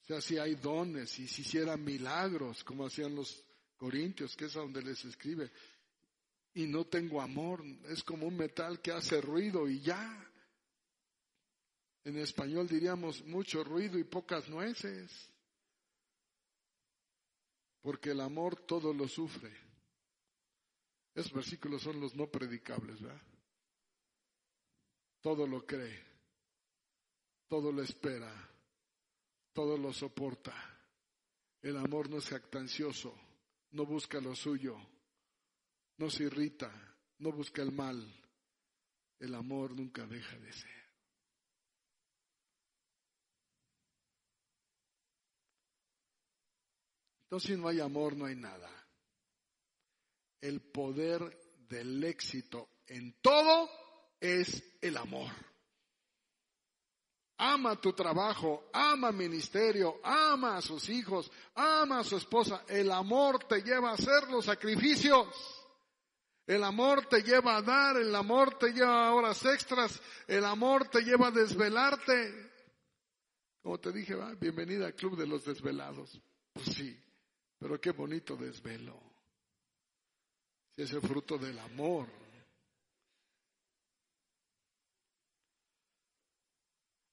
O 0.02 0.06
sea, 0.06 0.22
si 0.22 0.38
hay 0.38 0.56
dones 0.56 1.18
y 1.20 1.28
si 1.28 1.44
hicieran 1.44 1.84
milagros, 1.84 2.64
como 2.64 2.86
hacían 2.86 3.16
los 3.16 3.46
corintios, 3.78 4.36
que 4.36 4.46
es 4.46 4.56
a 4.56 4.60
donde 4.60 4.82
les 4.82 5.04
escribe, 5.06 5.52
y 6.54 6.68
no 6.68 6.86
tengo 6.86 7.22
amor. 7.22 7.64
Es 7.90 8.04
como 8.04 8.28
un 8.28 8.38
metal 8.38 8.82
que 8.82 8.92
hace 8.92 9.22
ruido 9.22 9.68
y 9.70 9.80
ya. 9.82 10.28
En 12.04 12.18
español 12.18 12.68
diríamos 12.68 13.24
mucho 13.26 13.64
ruido 13.64 13.98
y 13.98 14.04
pocas 14.04 14.50
nueces. 14.50 15.30
Porque 17.82 18.12
el 18.12 18.22
amor 18.22 18.56
todo 18.66 18.94
lo 18.94 19.08
sufre. 19.08 19.52
Esos 21.14 21.34
versículos 21.34 21.82
son 21.82 22.00
los 22.00 22.16
no 22.16 22.28
predicables, 22.28 23.02
¿verdad? 23.02 23.22
Todo 25.20 25.46
lo 25.46 25.66
cree, 25.66 26.04
todo 27.48 27.72
lo 27.72 27.84
espera, 27.84 28.32
todo 29.54 29.78
lo 29.78 29.94
soporta. 29.94 30.54
El 31.62 31.78
amor 31.78 32.10
no 32.10 32.18
es 32.18 32.28
jactancioso, 32.28 33.14
no 33.72 33.86
busca 33.86 34.20
lo 34.20 34.36
suyo, 34.36 34.78
no 36.02 36.10
se 36.10 36.24
irrita, 36.24 36.72
no 37.20 37.32
busca 37.32 37.62
el 37.62 37.72
mal. 37.72 38.04
El 39.20 39.36
amor 39.36 39.76
nunca 39.76 40.04
deja 40.08 40.36
de 40.36 40.52
ser. 40.52 40.82
Entonces, 47.26 47.52
si 47.52 47.56
no 47.56 47.68
hay 47.68 47.80
amor, 47.80 48.18
no 48.18 48.26
hay 48.26 48.36
nada. 48.36 48.68
El 50.42 50.60
poder 50.60 51.22
del 51.70 52.04
éxito 52.04 52.68
en 52.88 53.22
todo 53.22 53.70
es 54.20 54.64
el 54.82 54.98
amor. 54.98 55.32
Ama 57.38 57.80
tu 57.80 57.94
trabajo, 57.94 58.70
ama 58.74 59.12
ministerio, 59.12 60.00
ama 60.04 60.58
a 60.58 60.62
sus 60.64 60.90
hijos, 60.90 61.32
ama 61.54 62.00
a 62.00 62.04
su 62.04 62.18
esposa. 62.18 62.66
El 62.68 62.92
amor 62.92 63.44
te 63.44 63.62
lleva 63.62 63.92
a 63.92 63.94
hacer 63.94 64.32
los 64.32 64.46
sacrificios. 64.46 65.61
El 66.52 66.66
amor 66.66 67.06
te 67.06 67.24
lleva 67.24 67.56
a 67.56 67.62
dar, 67.62 67.96
el 67.96 68.14
amor 68.14 68.58
te 68.58 68.74
lleva 68.74 69.08
a 69.08 69.14
horas 69.14 69.46
extras, 69.46 70.02
el 70.28 70.44
amor 70.44 70.90
te 70.90 71.00
lleva 71.00 71.28
a 71.28 71.32
desvelarte. 71.32 72.52
Como 73.62 73.80
te 73.80 73.94
dije, 73.94 74.16
¿va? 74.16 74.34
bienvenida 74.34 74.88
al 74.88 74.94
club 74.94 75.18
de 75.18 75.26
los 75.26 75.46
desvelados. 75.46 76.22
Pues 76.52 76.76
sí, 76.76 77.02
pero 77.58 77.80
qué 77.80 77.92
bonito 77.92 78.36
desvelo. 78.36 79.02
Si 80.76 80.82
es 80.82 80.92
el 80.92 81.00
fruto 81.00 81.38
del 81.38 81.58
amor. 81.58 82.10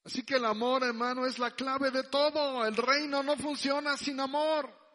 Así 0.03 0.25
que 0.25 0.35
el 0.35 0.47
amor, 0.47 0.83
hermano, 0.83 1.27
es 1.27 1.39
la 1.39 1.53
clave 1.53 1.93
de 1.93 2.03
todo. 2.03 2.67
El 2.67 2.75
reino 2.75 3.23
no 3.23 3.37
funciona 3.37 3.97
sin 3.97 4.19
amor. 4.19 4.88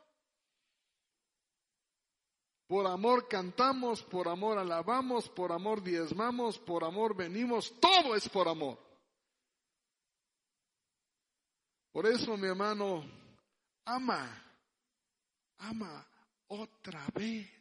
Por 2.68 2.88
amor 2.88 3.28
cantamos, 3.28 4.02
por 4.04 4.28
amor 4.28 4.58
alabamos, 4.58 5.30
por 5.30 5.52
amor 5.52 5.84
diezmamos, 5.84 6.58
por 6.58 6.84
amor 6.84 7.16
venimos, 7.16 7.74
todo 7.80 8.16
es 8.16 8.28
por 8.30 8.48
amor. 8.48 8.80
Por 11.92 12.08
eso, 12.08 12.36
mi 12.38 12.48
hermano, 12.48 13.06
ama, 13.86 14.44
ama 15.60 16.08
otra 16.48 17.06
vez. 17.14 17.52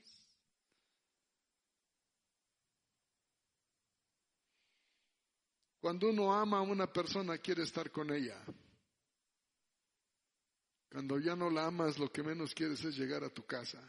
Cuando 5.80 6.10
uno 6.10 6.32
ama 6.32 6.58
a 6.58 6.62
una 6.62 6.86
persona, 6.90 7.36
quiere 7.38 7.64
estar 7.64 7.90
con 7.90 8.12
ella. 8.12 8.40
Cuando 10.90 11.18
ya 11.18 11.34
no 11.34 11.50
la 11.50 11.66
amas, 11.66 11.98
lo 11.98 12.10
que 12.10 12.22
menos 12.22 12.54
quieres 12.54 12.84
es 12.84 12.96
llegar 12.96 13.24
a 13.24 13.30
tu 13.30 13.44
casa. 13.44 13.80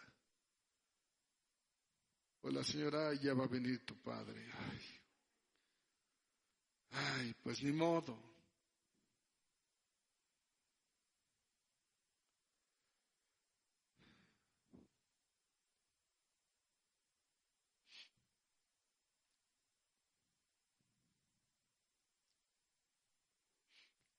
O 2.44 2.50
la 2.52 2.62
señora, 2.62 3.14
ya 3.14 3.34
va 3.34 3.46
a 3.46 3.48
venir 3.48 3.86
tu 3.86 3.96
padre. 4.02 4.52
Ay, 4.68 4.82
ay 6.92 7.34
pues 7.42 7.64
ni 7.64 7.72
modo. 7.72 8.34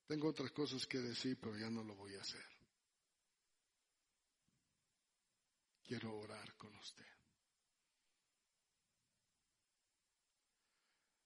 Tengo 0.07 0.29
otras 0.29 0.51
cosas 0.51 0.85
que 0.87 0.97
decir, 0.99 1.37
pero 1.39 1.55
ya 1.57 1.69
no 1.69 1.83
lo 1.83 1.95
voy 1.95 2.15
a 2.15 2.21
hacer. 2.21 2.45
Quiero 5.83 6.17
orar 6.17 6.55
con 6.55 6.75
usted. 6.77 7.14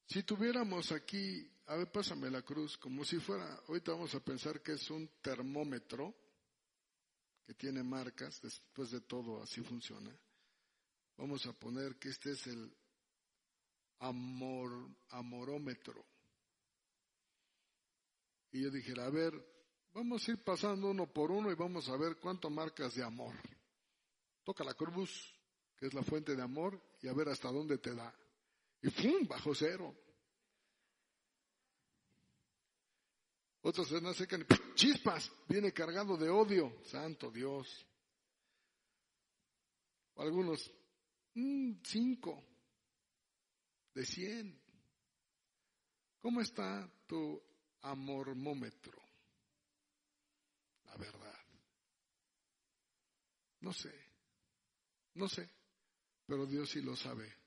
Si 0.09 0.23
tuviéramos 0.23 0.91
aquí, 0.91 1.47
a 1.67 1.75
ver, 1.75 1.91
pásame 1.91 2.31
la 2.31 2.41
cruz, 2.41 2.79
como 2.79 3.05
si 3.05 3.19
fuera, 3.19 3.61
ahorita 3.67 3.91
vamos 3.91 4.15
a 4.15 4.19
pensar 4.19 4.59
que 4.59 4.71
es 4.71 4.89
un 4.89 5.07
termómetro 5.21 6.15
que 7.45 7.53
tiene 7.53 7.83
marcas, 7.83 8.41
después 8.41 8.89
de 8.89 9.01
todo 9.01 9.43
así 9.43 9.61
funciona. 9.61 10.11
Vamos 11.15 11.45
a 11.45 11.53
poner 11.53 11.99
que 11.99 12.09
este 12.09 12.31
es 12.31 12.47
el 12.47 12.75
amor, 13.99 14.89
amorómetro. 15.09 16.03
Y 18.51 18.63
yo 18.63 18.71
dijera, 18.71 19.05
a 19.05 19.11
ver, 19.11 19.31
vamos 19.93 20.27
a 20.27 20.31
ir 20.31 20.43
pasando 20.43 20.89
uno 20.89 21.05
por 21.05 21.29
uno 21.29 21.51
y 21.51 21.55
vamos 21.55 21.87
a 21.87 21.97
ver 21.97 22.17
cuánto 22.17 22.49
marcas 22.49 22.95
de 22.95 23.03
amor. 23.03 23.35
Toca 24.43 24.63
la 24.63 24.73
cruz, 24.73 25.39
que 25.77 25.85
es 25.85 25.93
la 25.93 26.01
fuente 26.01 26.35
de 26.35 26.41
amor, 26.41 26.81
y 26.99 27.07
a 27.07 27.13
ver 27.13 27.29
hasta 27.29 27.51
dónde 27.51 27.77
te 27.77 27.93
da. 27.93 28.11
Y 28.81 28.89
¡pum! 28.89 29.27
Bajo 29.27 29.53
cero. 29.53 29.95
Otros 33.61 33.89
se 33.89 33.97
acercan 33.97 34.41
y 34.41 34.75
chispas, 34.75 35.31
viene 35.47 35.73
cargado 35.73 36.15
de 36.15 36.29
odio. 36.29 36.81
Santo 36.85 37.29
Dios. 37.29 37.85
Algunos, 40.15 40.71
mmm, 41.35 41.73
cinco 41.83 42.43
de 43.93 44.05
cien. 44.05 44.61
¿Cómo 46.21 46.41
está 46.41 46.89
tu 47.07 47.41
amormómetro? 47.81 49.01
La 50.85 50.95
verdad. 50.97 51.39
No 53.61 53.73
sé. 53.73 54.09
No 55.15 55.27
sé, 55.27 55.49
pero 56.25 56.45
Dios 56.45 56.69
sí 56.69 56.81
lo 56.81 56.95
sabe. 56.95 57.38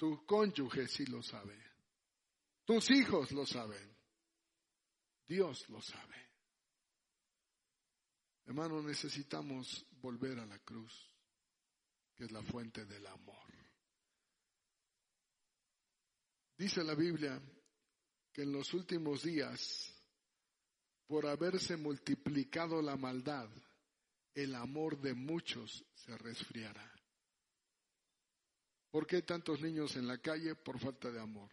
Tu 0.00 0.24
cónyuge 0.24 0.88
sí 0.88 1.04
lo 1.04 1.22
sabe. 1.22 1.62
Tus 2.64 2.90
hijos 2.90 3.32
lo 3.32 3.44
saben. 3.44 3.94
Dios 5.28 5.68
lo 5.68 5.82
sabe. 5.82 6.16
Hermano, 8.46 8.80
necesitamos 8.80 9.86
volver 10.00 10.38
a 10.38 10.46
la 10.46 10.58
cruz, 10.60 10.90
que 12.16 12.24
es 12.24 12.32
la 12.32 12.42
fuente 12.42 12.86
del 12.86 13.06
amor. 13.08 13.52
Dice 16.56 16.82
la 16.82 16.94
Biblia 16.94 17.38
que 18.32 18.40
en 18.40 18.52
los 18.52 18.72
últimos 18.72 19.22
días, 19.22 19.94
por 21.06 21.26
haberse 21.26 21.76
multiplicado 21.76 22.80
la 22.80 22.96
maldad, 22.96 23.50
el 24.32 24.54
amor 24.54 24.98
de 24.98 25.12
muchos 25.12 25.84
se 25.92 26.16
resfriará. 26.16 26.90
¿Por 28.90 29.06
qué 29.06 29.22
tantos 29.22 29.60
niños 29.60 29.94
en 29.96 30.06
la 30.06 30.18
calle? 30.18 30.54
Por 30.54 30.78
falta 30.78 31.10
de 31.10 31.20
amor. 31.20 31.50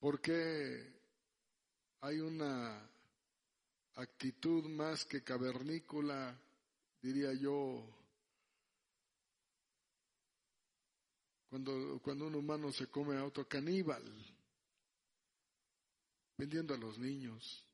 ¿Por 0.00 0.20
qué 0.20 0.92
hay 2.00 2.20
una 2.20 2.88
actitud 3.94 4.64
más 4.68 5.04
que 5.04 5.22
cavernícola, 5.22 6.38
diría 7.00 7.32
yo, 7.32 7.84
cuando, 11.48 12.00
cuando 12.02 12.26
un 12.26 12.34
humano 12.34 12.70
se 12.72 12.88
come 12.88 13.16
a 13.16 13.24
otro 13.24 13.48
caníbal? 13.48 14.04
vendiendo 16.36 16.74
a 16.74 16.78
los 16.78 16.98
niños, 16.98 17.65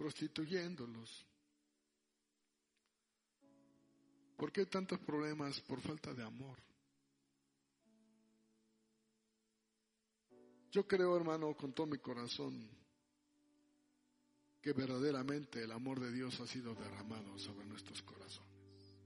prostituyéndolos. 0.00 1.26
¿Por 4.34 4.50
qué 4.50 4.64
tantos 4.64 4.98
problemas 5.00 5.60
por 5.60 5.78
falta 5.82 6.14
de 6.14 6.22
amor? 6.22 6.56
Yo 10.70 10.88
creo, 10.88 11.14
hermano, 11.14 11.54
con 11.54 11.74
todo 11.74 11.86
mi 11.86 11.98
corazón, 11.98 12.66
que 14.62 14.72
verdaderamente 14.72 15.62
el 15.62 15.70
amor 15.70 16.00
de 16.00 16.10
Dios 16.10 16.40
ha 16.40 16.46
sido 16.46 16.74
derramado 16.74 17.38
sobre 17.38 17.66
nuestros 17.66 18.00
corazones. 18.00 18.96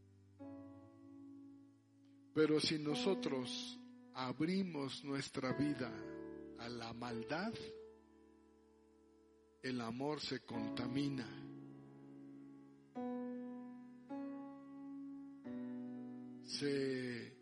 Pero 2.32 2.60
si 2.60 2.78
nosotros 2.78 3.80
abrimos 4.12 5.02
nuestra 5.02 5.54
vida 5.54 5.92
a 6.60 6.68
la 6.68 6.92
maldad, 6.92 7.52
el 9.64 9.80
amor 9.80 10.20
se 10.20 10.40
contamina. 10.40 11.26
Se, 16.44 17.36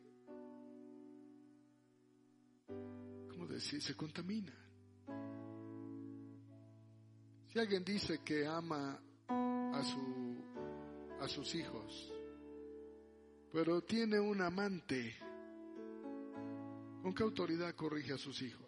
¿cómo 3.28 3.46
decir? 3.46 3.82
Se 3.82 3.94
contamina. 3.94 4.54
Si 7.52 7.58
alguien 7.58 7.84
dice 7.84 8.20
que 8.24 8.46
ama 8.46 8.98
a 9.28 9.82
su 9.84 10.32
a 11.20 11.28
sus 11.28 11.54
hijos, 11.54 12.12
pero 13.52 13.82
tiene 13.82 14.18
un 14.18 14.40
amante 14.40 15.16
¿Con 17.02 17.12
qué 17.12 17.24
autoridad 17.24 17.74
corrige 17.74 18.12
a 18.12 18.18
sus 18.18 18.40
hijos? 18.42 18.61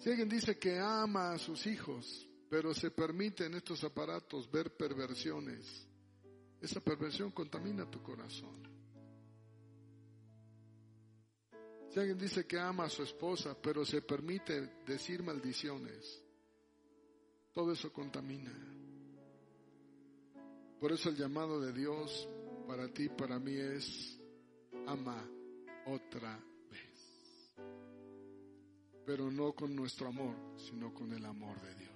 Si 0.00 0.08
alguien 0.08 0.30
dice 0.30 0.58
que 0.58 0.78
ama 0.78 1.32
a 1.32 1.38
sus 1.38 1.66
hijos, 1.66 2.26
pero 2.48 2.72
se 2.72 2.90
permite 2.90 3.44
en 3.44 3.54
estos 3.54 3.84
aparatos 3.84 4.50
ver 4.50 4.74
perversiones, 4.74 5.86
esa 6.58 6.80
perversión 6.80 7.30
contamina 7.32 7.88
tu 7.88 8.02
corazón. 8.02 8.66
Si 11.90 12.00
alguien 12.00 12.16
dice 12.16 12.46
que 12.46 12.58
ama 12.58 12.84
a 12.84 12.88
su 12.88 13.02
esposa, 13.02 13.54
pero 13.60 13.84
se 13.84 14.00
permite 14.00 14.80
decir 14.86 15.22
maldiciones, 15.22 16.24
todo 17.52 17.72
eso 17.72 17.92
contamina. 17.92 18.54
Por 20.80 20.92
eso 20.92 21.10
el 21.10 21.16
llamado 21.16 21.60
de 21.60 21.74
Dios 21.74 22.26
para 22.66 22.88
ti, 22.88 23.10
para 23.10 23.38
mí 23.38 23.54
es 23.54 24.18
ama 24.86 25.28
otra. 25.84 26.49
Pero 29.06 29.30
no 29.30 29.52
con 29.52 29.74
nuestro 29.74 30.08
amor, 30.08 30.34
sino 30.56 30.92
con 30.92 31.12
el 31.12 31.24
amor 31.24 31.60
de 31.60 31.74
Dios. 31.74 31.90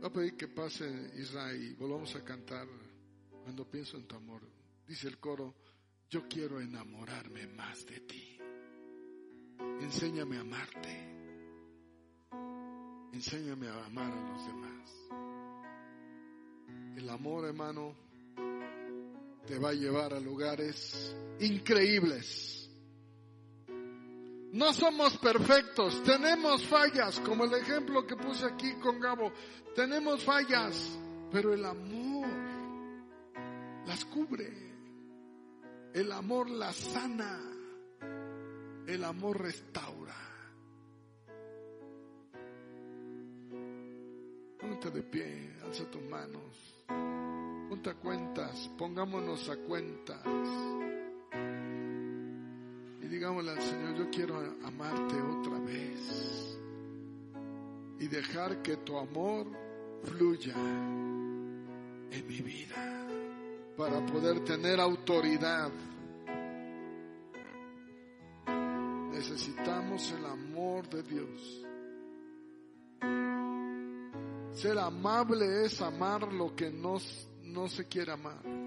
Voy 0.00 0.08
a 0.08 0.12
pedir 0.12 0.36
que 0.36 0.48
pase 0.48 1.12
Israel 1.16 1.62
y 1.62 1.74
volvamos 1.74 2.14
a 2.16 2.24
cantar 2.24 2.66
cuando 3.42 3.68
pienso 3.68 3.96
en 3.96 4.06
tu 4.06 4.16
amor. 4.16 4.42
Dice 4.86 5.08
el 5.08 5.18
coro, 5.18 5.54
yo 6.10 6.26
quiero 6.28 6.60
enamorarme 6.60 7.46
más 7.46 7.86
de 7.86 8.00
ti. 8.00 8.38
Enséñame 9.80 10.36
a 10.36 10.40
amarte. 10.40 11.12
Enséñame 13.12 13.68
a 13.68 13.84
amar 13.84 14.12
a 14.12 14.32
los 14.32 14.46
demás. 14.46 14.72
El 16.96 17.08
amor, 17.08 17.46
hermano, 17.46 17.94
te 19.46 19.58
va 19.58 19.70
a 19.70 19.74
llevar 19.74 20.14
a 20.14 20.20
lugares 20.20 21.16
increíbles. 21.40 22.61
No 24.52 24.72
somos 24.72 25.16
perfectos, 25.18 26.02
tenemos 26.02 26.66
fallas, 26.66 27.18
como 27.20 27.44
el 27.44 27.54
ejemplo 27.54 28.06
que 28.06 28.16
puse 28.16 28.46
aquí 28.46 28.74
con 28.74 29.00
Gabo, 29.00 29.32
tenemos 29.74 30.22
fallas, 30.22 30.98
pero 31.30 31.54
el 31.54 31.64
amor 31.64 32.28
las 33.86 34.04
cubre, 34.04 34.52
el 35.94 36.12
amor 36.12 36.50
las 36.50 36.76
sana, 36.76 37.40
el 38.86 39.04
amor 39.04 39.40
restaura. 39.40 40.22
ponte 44.62 44.90
de 44.90 45.02
pie, 45.02 45.56
alza 45.64 45.84
tus 45.90 46.02
manos, 46.02 46.84
ponte 47.68 47.94
cuentas, 47.94 48.70
pongámonos 48.78 49.48
a 49.50 49.56
cuentas. 49.56 50.22
Digámosle 53.12 53.50
al 53.50 53.60
Señor, 53.60 53.94
yo 53.94 54.10
quiero 54.10 54.36
amarte 54.64 55.20
otra 55.20 55.58
vez. 55.58 56.58
Y 57.98 58.08
dejar 58.08 58.62
que 58.62 58.78
tu 58.78 58.96
amor 58.96 59.46
fluya 60.02 60.54
en 60.56 62.26
mi 62.26 62.40
vida 62.40 63.06
para 63.76 64.06
poder 64.06 64.42
tener 64.44 64.80
autoridad. 64.80 65.70
Necesitamos 69.12 70.10
el 70.12 70.24
amor 70.24 70.88
de 70.88 71.02
Dios. 71.02 71.66
Ser 74.54 74.78
amable 74.78 75.66
es 75.66 75.82
amar 75.82 76.32
lo 76.32 76.56
que 76.56 76.70
no, 76.70 76.96
no 77.42 77.68
se 77.68 77.86
quiere 77.86 78.12
amar. 78.12 78.61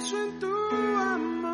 Cuando 0.00 0.16
pienso 0.16 0.16
en 0.16 0.38
tu 0.38 1.49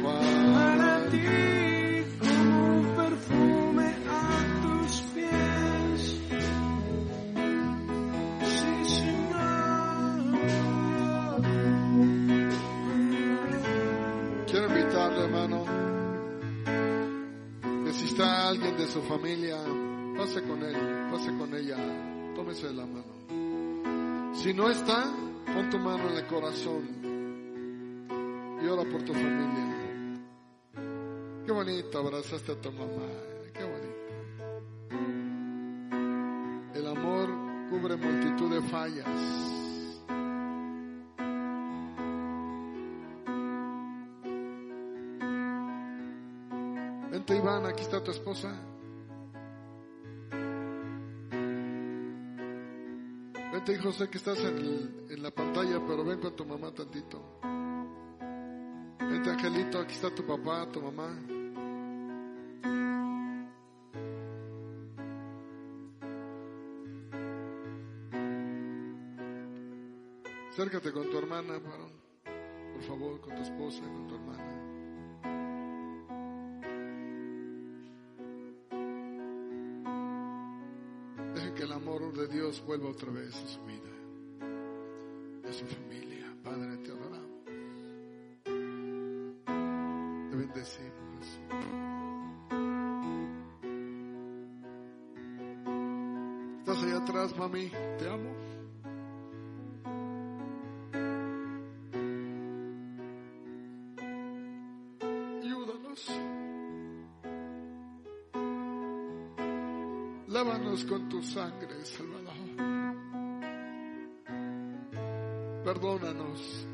para 0.00 1.08
ti 1.10 1.22
como 2.18 2.96
perfume 2.96 3.94
a 4.08 4.60
tus 4.62 5.00
pies. 5.14 6.20
Quiero 14.46 14.66
invitarle, 14.68 15.24
hermano, 15.24 15.64
que 17.84 17.92
si 17.92 18.04
está 18.06 18.48
alguien 18.48 18.76
de 18.76 18.86
su 18.86 19.02
familia, 19.02 19.58
pase 20.16 20.42
con 20.42 20.62
él, 20.62 20.76
pase 21.10 21.36
con 21.36 21.54
ella, 21.54 21.76
tómese 22.34 22.72
la 22.72 22.86
mano. 22.86 24.32
Si 24.34 24.52
no 24.54 24.70
está, 24.70 25.04
pon 25.52 25.70
tu 25.70 25.78
mano 25.78 26.08
en 26.10 26.16
el 26.16 26.26
corazón 26.26 27.02
y 28.62 28.66
ora 28.66 28.84
por 28.90 29.02
tu 29.02 29.12
familia. 29.12 29.81
Qué 31.52 31.56
bonito 31.56 31.98
abrazaste 31.98 32.52
a 32.52 32.54
tu 32.58 32.72
mamá, 32.72 33.06
qué 33.52 33.62
bonito. 33.62 34.08
El 36.74 36.86
amor 36.86 37.28
cubre 37.68 37.94
multitud 37.94 38.54
de 38.54 38.62
fallas. 38.70 39.06
Vente 47.10 47.36
Iván, 47.36 47.66
aquí 47.66 47.82
está 47.82 48.02
tu 48.02 48.12
esposa. 48.12 48.50
Vente 53.52 53.72
hijo, 53.74 53.92
sé 53.92 54.08
que 54.08 54.16
estás 54.16 54.38
en, 54.38 55.06
en 55.10 55.22
la 55.22 55.30
pantalla, 55.30 55.82
pero 55.86 56.02
ven 56.02 56.18
con 56.18 56.34
tu 56.34 56.46
mamá 56.46 56.72
tantito. 56.72 57.20
Vente 58.98 59.28
Angelito, 59.28 59.80
aquí 59.80 59.92
está 59.92 60.08
tu 60.14 60.24
papá, 60.24 60.66
tu 60.72 60.80
mamá. 60.80 61.31
Acércate 70.62 70.92
con 70.92 71.10
tu 71.10 71.18
hermana, 71.18 71.58
varón. 71.58 71.90
Por 72.74 72.82
favor, 72.84 73.20
con 73.20 73.34
tu 73.34 73.42
esposa, 73.42 73.82
con 73.82 74.06
tu 74.06 74.14
hermana. 74.14 74.62
Dejen 81.34 81.54
que 81.56 81.62
el 81.64 81.72
amor 81.72 82.12
de 82.12 82.28
Dios 82.28 82.64
vuelva 82.64 82.90
otra 82.90 83.10
vez 83.10 83.34
a 83.34 83.48
su 83.48 83.60
vida, 83.64 83.90
a 85.48 85.52
su 85.52 85.66
familia. 85.66 86.32
Padre, 86.44 86.76
te 86.76 86.92
adoramos. 86.92 87.44
Te 90.30 90.36
bendecimos. 90.36 91.40
Estás 96.60 96.84
allá 96.84 96.98
atrás, 96.98 97.36
mami. 97.36 97.68
Te 97.98 98.08
amo. 98.08 98.61
Con 110.72 111.06
tu 111.06 111.22
sangre, 111.22 111.84
Salvador. 111.84 112.32
Perdónanos 115.62 116.66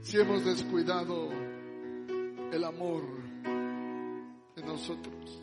si 0.00 0.16
hemos 0.18 0.44
descuidado 0.44 1.30
el 2.52 2.64
amor 2.64 3.04
en 3.44 4.66
nosotros. 4.66 5.40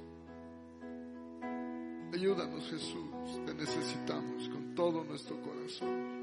Ayúdanos, 2.14 2.70
Jesús, 2.70 3.46
te 3.46 3.54
necesitamos 3.54 4.50
con 4.50 4.76
todo 4.76 5.06
nuestro 5.06 5.42
corazón. 5.42 6.16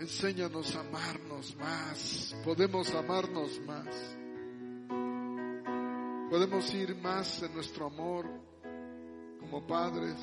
enséñanos 0.00 0.74
a 0.74 0.80
amarnos 0.80 1.54
más. 1.56 2.34
Podemos 2.42 2.94
amarnos 2.94 3.60
más. 3.66 4.17
Podemos 6.30 6.74
ir 6.74 6.94
más 6.96 7.42
en 7.42 7.54
nuestro 7.54 7.86
amor 7.86 8.26
como 9.40 9.66
padres, 9.66 10.16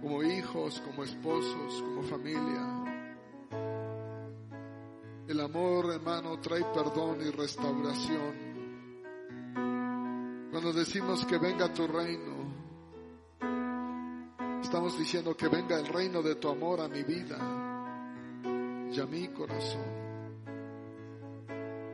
como 0.00 0.22
hijos, 0.22 0.80
como 0.80 1.02
esposos, 1.02 1.82
como 1.82 2.02
familia. 2.04 2.84
El 5.26 5.40
amor, 5.40 5.92
hermano, 5.92 6.38
trae 6.40 6.64
perdón 6.72 7.20
y 7.20 7.30
restauración. 7.30 8.50
Cuando 10.50 10.72
decimos 10.72 11.24
que 11.24 11.38
venga 11.38 11.72
tu 11.72 11.86
reino, 11.86 12.52
estamos 14.62 14.96
diciendo 14.98 15.36
que 15.36 15.48
venga 15.48 15.78
el 15.78 15.86
reino 15.86 16.22
de 16.22 16.36
tu 16.36 16.48
amor 16.48 16.80
a 16.80 16.88
mi 16.88 17.02
vida 17.02 17.38
y 18.92 19.00
a 19.00 19.06
mi 19.06 19.28
corazón. 19.28 20.00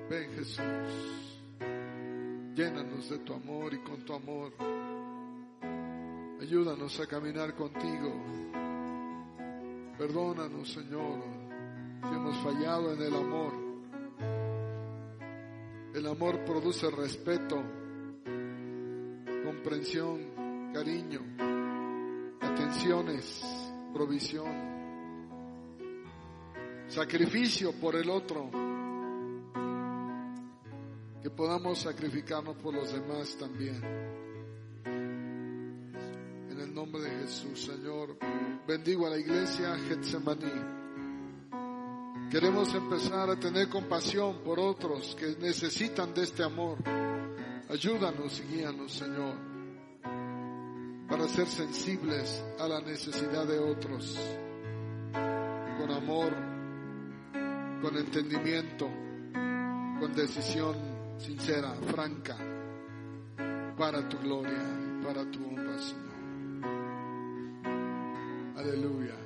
Ven 0.08 0.32
Jesús, 0.32 1.35
llénanos 2.56 3.10
de 3.10 3.18
tu 3.18 3.34
amor 3.34 3.74
y 3.74 3.78
con 3.80 4.02
tu 4.02 4.14
amor. 4.14 4.52
Ayúdanos 6.40 6.98
a 7.00 7.06
caminar 7.06 7.54
contigo. 7.54 8.14
Perdónanos, 9.98 10.72
Señor, 10.72 11.22
si 12.02 12.14
hemos 12.14 12.36
fallado 12.38 12.94
en 12.94 13.02
el 13.02 13.14
amor. 13.14 13.52
El 15.94 16.06
amor 16.06 16.44
produce 16.44 16.90
respeto, 16.90 17.62
comprensión, 19.44 20.72
cariño, 20.72 21.20
atenciones, 22.40 23.44
provisión, 23.92 24.46
sacrificio 26.88 27.72
por 27.80 27.96
el 27.96 28.10
otro, 28.10 28.50
que 31.26 31.30
podamos 31.30 31.80
sacrificarnos 31.80 32.54
por 32.58 32.72
los 32.72 32.92
demás 32.92 33.36
también. 33.36 33.82
En 34.84 36.60
el 36.60 36.72
nombre 36.72 37.02
de 37.02 37.10
Jesús, 37.22 37.64
Señor, 37.64 38.16
bendigo 38.64 39.08
a 39.08 39.10
la 39.10 39.18
iglesia 39.18 39.76
Getsemaní. 39.88 40.52
Queremos 42.30 42.72
empezar 42.76 43.28
a 43.28 43.40
tener 43.40 43.68
compasión 43.68 44.38
por 44.44 44.60
otros 44.60 45.16
que 45.16 45.34
necesitan 45.40 46.14
de 46.14 46.22
este 46.22 46.44
amor. 46.44 46.78
Ayúdanos 47.70 48.38
y 48.38 48.42
guíanos, 48.44 48.92
Señor, 48.92 49.34
para 51.08 51.26
ser 51.26 51.48
sensibles 51.48 52.44
a 52.60 52.68
la 52.68 52.80
necesidad 52.82 53.48
de 53.48 53.58
otros, 53.58 54.16
con 55.12 55.90
amor, 55.90 56.32
con 57.82 57.96
entendimiento, 57.96 58.88
con 59.98 60.14
decisión 60.14 60.85
sincera, 61.18 61.74
franca, 61.92 62.36
para 63.76 64.08
tu 64.08 64.18
gloria 64.18 64.86
para 65.06 65.24
tu 65.30 65.38
honra, 65.46 65.78
Señor. 65.78 66.16
Aleluya. 68.56 69.25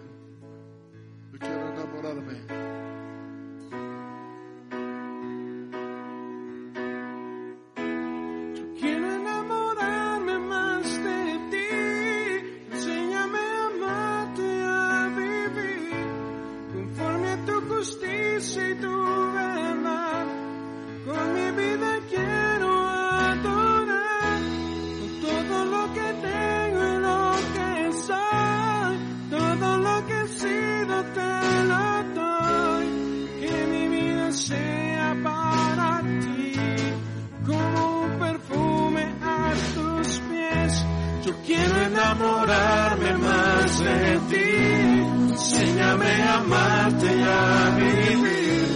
Enséñame 45.91 46.23
a 46.23 46.35
amarte 46.37 47.07
y 47.07 47.23
a 47.23 47.71
vivir 47.77 48.69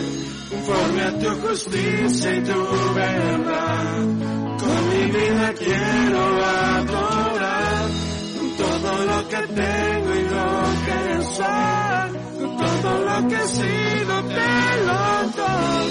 conforme 0.50 1.02
a 1.02 1.18
tu 1.18 1.30
justicia 1.46 2.34
y 2.34 2.40
tu 2.42 2.94
verdad. 2.94 3.98
Con 4.58 4.88
mi 4.90 5.04
vida 5.12 5.54
quiero 5.56 6.44
adorar 6.44 7.88
con 8.38 8.48
todo 8.56 9.04
lo 9.04 9.28
que 9.28 9.42
tengo 9.46 10.14
y 10.14 10.22
lo 10.34 10.48
que 10.86 11.22
soy. 11.36 12.08
Con 12.40 12.56
todo 12.56 12.92
lo 13.04 13.28
que 13.28 13.36
he 13.36 13.48
sido 13.48 14.14
te 14.36 14.52
lo 14.86 15.02
doy 15.38 15.90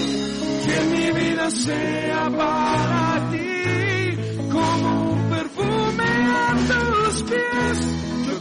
que 0.66 0.78
mi 0.92 1.08
vida 1.20 1.50
sea 1.52 2.30
para 2.38 3.32
ti 3.32 4.50
como 4.52 5.12
un 5.14 5.30
perfume 5.30 6.04
a 6.04 6.56
tus 6.68 7.24
pies. 7.24 8.04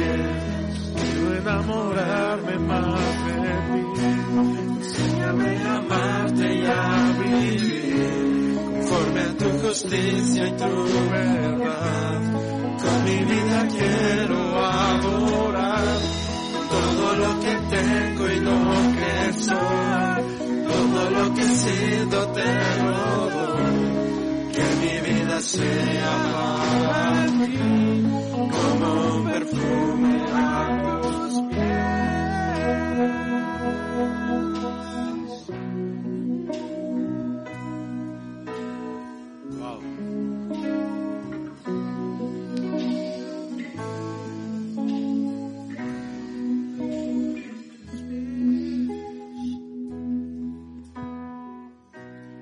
Quiero 0.00 1.36
enamorarme 1.36 2.58
más 2.58 3.24
de 3.26 3.40
ti. 3.66 4.10
Enséñame 4.80 5.56
a 5.58 5.76
amarte 5.76 6.54
y 6.54 6.66
a 6.66 7.12
vivir 7.22 8.54
conforme 8.64 9.20
a 9.20 9.36
tu 9.36 9.48
justicia 9.66 10.48
y 10.48 10.52
tu 10.52 11.10
verdad. 11.10 12.20
Con 12.82 13.04
mi 13.04 13.18
vida 13.24 13.68
quiero 13.68 14.66
adorar 14.66 15.98
todo 16.70 17.16
lo 17.16 17.40
que 17.40 17.54
tengo 17.76 18.30
y 18.30 18.40
lo 18.40 18.58
que 18.98 19.32
soy, 19.34 20.22
todo 20.66 21.10
lo 21.10 21.34
que 21.34 21.42
he 21.42 21.56
sido 21.64 22.26
te 22.28 22.50
lo. 22.84 23.00
Que 24.52 24.66
mi 24.80 24.94
vida 25.08 25.40
sea 25.40 26.12
para 26.32 27.26
ti 27.26 28.09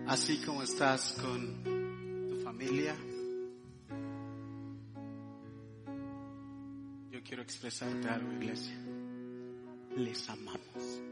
Así 0.08 0.38
como 0.38 0.62
estás 0.62 1.16
con 1.20 1.62
tu 2.28 2.40
familia, 2.42 2.96
expresarte 7.48 8.06
algo, 8.10 8.30
iglesia. 8.32 8.76
Les 9.96 10.28
amamos. 10.28 11.02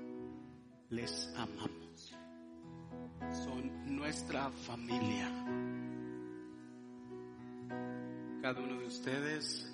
Les 0.91 1.33
amamos. 1.35 2.15
Son 3.33 3.97
nuestra 3.97 4.51
familia. 4.51 5.31
Cada 8.43 8.61
uno 8.61 8.79
de 8.81 8.87
ustedes 8.87 9.67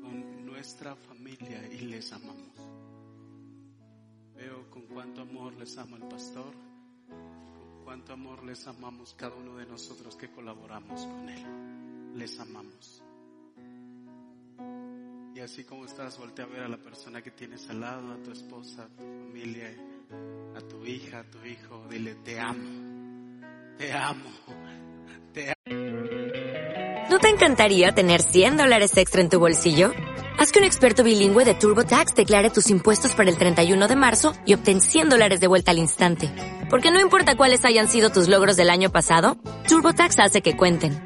son 0.00 0.46
nuestra 0.46 0.96
familia 0.96 1.68
y 1.70 1.80
les 1.80 2.10
amamos. 2.10 2.56
Veo 4.34 4.70
con 4.70 4.86
cuánto 4.86 5.20
amor 5.20 5.52
les 5.56 5.76
ama 5.76 5.98
el 5.98 6.08
pastor, 6.08 6.54
con 7.06 7.84
cuánto 7.84 8.14
amor 8.14 8.44
les 8.44 8.66
amamos 8.66 9.12
cada 9.12 9.36
uno 9.36 9.58
de 9.58 9.66
nosotros 9.66 10.16
que 10.16 10.30
colaboramos 10.30 11.04
con 11.04 11.28
él. 11.28 12.16
Les 12.18 12.40
amamos. 12.40 13.05
Y 15.36 15.40
así 15.40 15.64
como 15.64 15.84
estás, 15.84 16.16
voltea 16.16 16.46
a 16.46 16.48
ver 16.48 16.62
a 16.62 16.68
la 16.68 16.78
persona 16.78 17.20
que 17.20 17.30
tienes 17.30 17.68
al 17.68 17.82
lado, 17.82 18.10
a 18.10 18.16
tu 18.22 18.32
esposa, 18.32 18.84
a 18.84 18.88
tu 18.88 19.02
familia, 19.02 19.70
a 20.56 20.60
tu 20.62 20.82
hija, 20.86 21.18
a 21.18 21.24
tu 21.24 21.44
hijo. 21.44 21.86
Dile, 21.90 22.14
te 22.24 22.40
amo, 22.40 23.42
te 23.76 23.92
amo, 23.92 24.30
te 25.34 25.50
amo. 25.50 27.06
¿No 27.10 27.18
te 27.18 27.28
encantaría 27.28 27.92
tener 27.92 28.22
100 28.22 28.56
dólares 28.56 28.96
extra 28.96 29.20
en 29.20 29.28
tu 29.28 29.38
bolsillo? 29.38 29.92
Haz 30.38 30.52
que 30.52 30.58
un 30.58 30.64
experto 30.64 31.04
bilingüe 31.04 31.44
de 31.44 31.52
TurboTax 31.52 32.14
declare 32.14 32.48
tus 32.48 32.70
impuestos 32.70 33.14
para 33.14 33.28
el 33.28 33.36
31 33.36 33.88
de 33.88 33.96
marzo 33.96 34.32
y 34.46 34.54
obtén 34.54 34.80
100 34.80 35.10
dólares 35.10 35.40
de 35.40 35.48
vuelta 35.48 35.70
al 35.70 35.78
instante. 35.78 36.30
Porque 36.70 36.90
no 36.90 36.98
importa 36.98 37.36
cuáles 37.36 37.62
hayan 37.66 37.88
sido 37.88 38.08
tus 38.08 38.28
logros 38.28 38.56
del 38.56 38.70
año 38.70 38.90
pasado, 38.90 39.36
TurboTax 39.68 40.18
hace 40.18 40.40
que 40.40 40.56
cuenten. 40.56 41.05